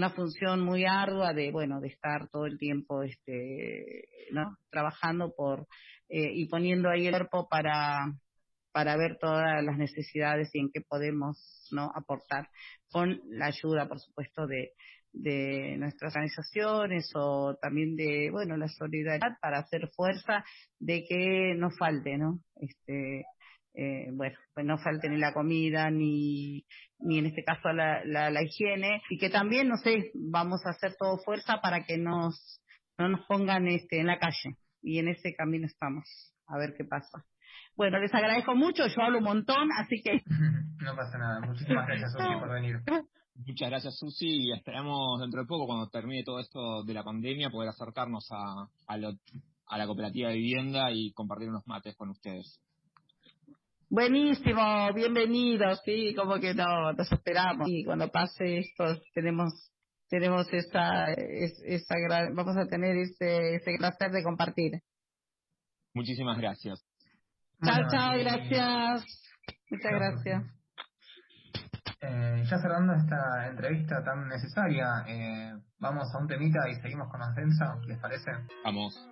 una 0.00 0.08
función 0.08 0.62
muy 0.62 0.86
ardua 0.86 1.34
de 1.34 1.52
bueno 1.52 1.78
de 1.78 1.88
estar 1.88 2.30
todo 2.30 2.46
el 2.46 2.56
tiempo 2.56 3.02
este 3.02 4.06
no 4.30 4.56
trabajando 4.70 5.34
por 5.36 5.66
eh, 6.08 6.32
y 6.32 6.46
poniendo 6.46 6.88
ahí 6.88 7.06
el 7.06 7.12
cuerpo 7.12 7.50
para 7.50 8.06
para 8.72 8.96
ver 8.96 9.18
todas 9.20 9.62
las 9.62 9.76
necesidades 9.76 10.48
y 10.54 10.60
en 10.60 10.70
qué 10.72 10.80
podemos 10.80 11.68
no 11.70 11.92
aportar 11.94 12.48
con 12.90 13.20
la 13.28 13.48
ayuda 13.48 13.88
por 13.88 14.00
supuesto 14.00 14.46
de 14.46 14.72
de 15.12 15.76
nuestras 15.76 16.14
organizaciones 16.14 17.12
o 17.14 17.58
también 17.60 17.94
de 17.94 18.30
bueno 18.30 18.56
la 18.56 18.68
solidaridad 18.68 19.36
para 19.42 19.58
hacer 19.58 19.90
fuerza 19.94 20.42
de 20.78 21.04
que 21.06 21.54
no 21.58 21.70
falte 21.72 22.16
no 22.16 22.40
este 22.56 23.26
eh, 23.74 24.08
bueno, 24.12 24.36
pues 24.54 24.66
no 24.66 24.78
falte 24.78 25.08
ni 25.08 25.18
la 25.18 25.32
comida, 25.32 25.90
ni, 25.90 26.64
ni 26.98 27.18
en 27.18 27.26
este 27.26 27.44
caso 27.44 27.72
la, 27.72 28.04
la, 28.04 28.42
higiene, 28.42 29.02
y 29.10 29.18
que 29.18 29.30
también, 29.30 29.68
no 29.68 29.76
sé, 29.76 30.10
vamos 30.14 30.60
a 30.66 30.70
hacer 30.70 30.96
todo 30.98 31.18
fuerza 31.18 31.60
para 31.60 31.84
que 31.84 31.96
nos, 31.96 32.60
no 32.98 33.08
nos 33.08 33.26
pongan 33.26 33.68
este, 33.68 34.00
en 34.00 34.06
la 34.06 34.18
calle, 34.18 34.56
y 34.82 34.98
en 34.98 35.08
ese 35.08 35.34
camino 35.34 35.66
estamos, 35.66 36.04
a 36.46 36.58
ver 36.58 36.74
qué 36.76 36.84
pasa. 36.84 37.24
Bueno, 37.76 37.98
les 37.98 38.12
agradezco 38.12 38.54
mucho, 38.54 38.86
yo 38.86 39.02
hablo 39.02 39.18
un 39.18 39.24
montón, 39.24 39.70
así 39.78 40.02
que... 40.02 40.22
No 40.80 40.96
pasa 40.96 41.18
nada, 41.18 41.40
muchísimas 41.40 41.86
gracias 41.86 42.12
Susi 42.12 42.40
por 42.40 42.50
venir. 42.50 42.80
Muchas 43.34 43.68
gracias 43.68 43.98
Susi 43.98 44.48
y 44.48 44.52
esperamos 44.52 45.20
dentro 45.20 45.42
de 45.42 45.46
poco, 45.46 45.66
cuando 45.66 45.90
termine 45.90 46.24
todo 46.24 46.40
esto 46.40 46.84
de 46.84 46.94
la 46.94 47.04
pandemia, 47.04 47.50
poder 47.50 47.68
acercarnos 47.68 48.26
a, 48.32 48.62
a, 48.86 48.94
a 48.94 49.78
la 49.78 49.86
cooperativa 49.86 50.30
de 50.30 50.36
vivienda 50.36 50.90
y 50.90 51.12
compartir 51.12 51.50
unos 51.50 51.66
mates 51.66 51.94
con 51.96 52.08
ustedes. 52.08 52.60
Buenísimo, 53.92 54.92
bienvenido, 54.94 55.74
sí, 55.84 56.14
como 56.14 56.38
que 56.38 56.54
no, 56.54 56.92
nos 56.92 57.10
esperamos. 57.10 57.68
Y 57.68 57.84
cuando 57.84 58.08
pase 58.08 58.58
esto, 58.58 58.84
tenemos 59.12 59.70
tenemos 60.08 60.46
esa, 60.52 61.12
esa 61.12 61.94
vamos 62.32 62.56
a 62.56 62.66
tener 62.66 62.96
ese, 62.96 63.56
ese 63.56 63.76
placer 63.78 64.12
de 64.12 64.22
compartir. 64.22 64.80
Muchísimas 65.92 66.38
gracias. 66.38 66.84
Chao, 67.64 67.82
chao, 67.90 68.18
gracias. 68.18 69.04
Muchas 69.70 69.92
gracias. 69.92 70.42
Eh, 72.00 72.44
ya 72.48 72.58
cerrando 72.58 72.94
esta 72.94 73.48
entrevista 73.48 74.04
tan 74.04 74.28
necesaria, 74.28 75.04
eh, 75.08 75.52
vamos 75.80 76.08
a 76.14 76.18
un 76.18 76.28
temita 76.28 76.60
y 76.70 76.80
seguimos 76.80 77.10
con 77.10 77.22
Ascensa, 77.22 77.76
¿les 77.86 77.98
parece? 77.98 78.30
Vamos. 78.64 79.09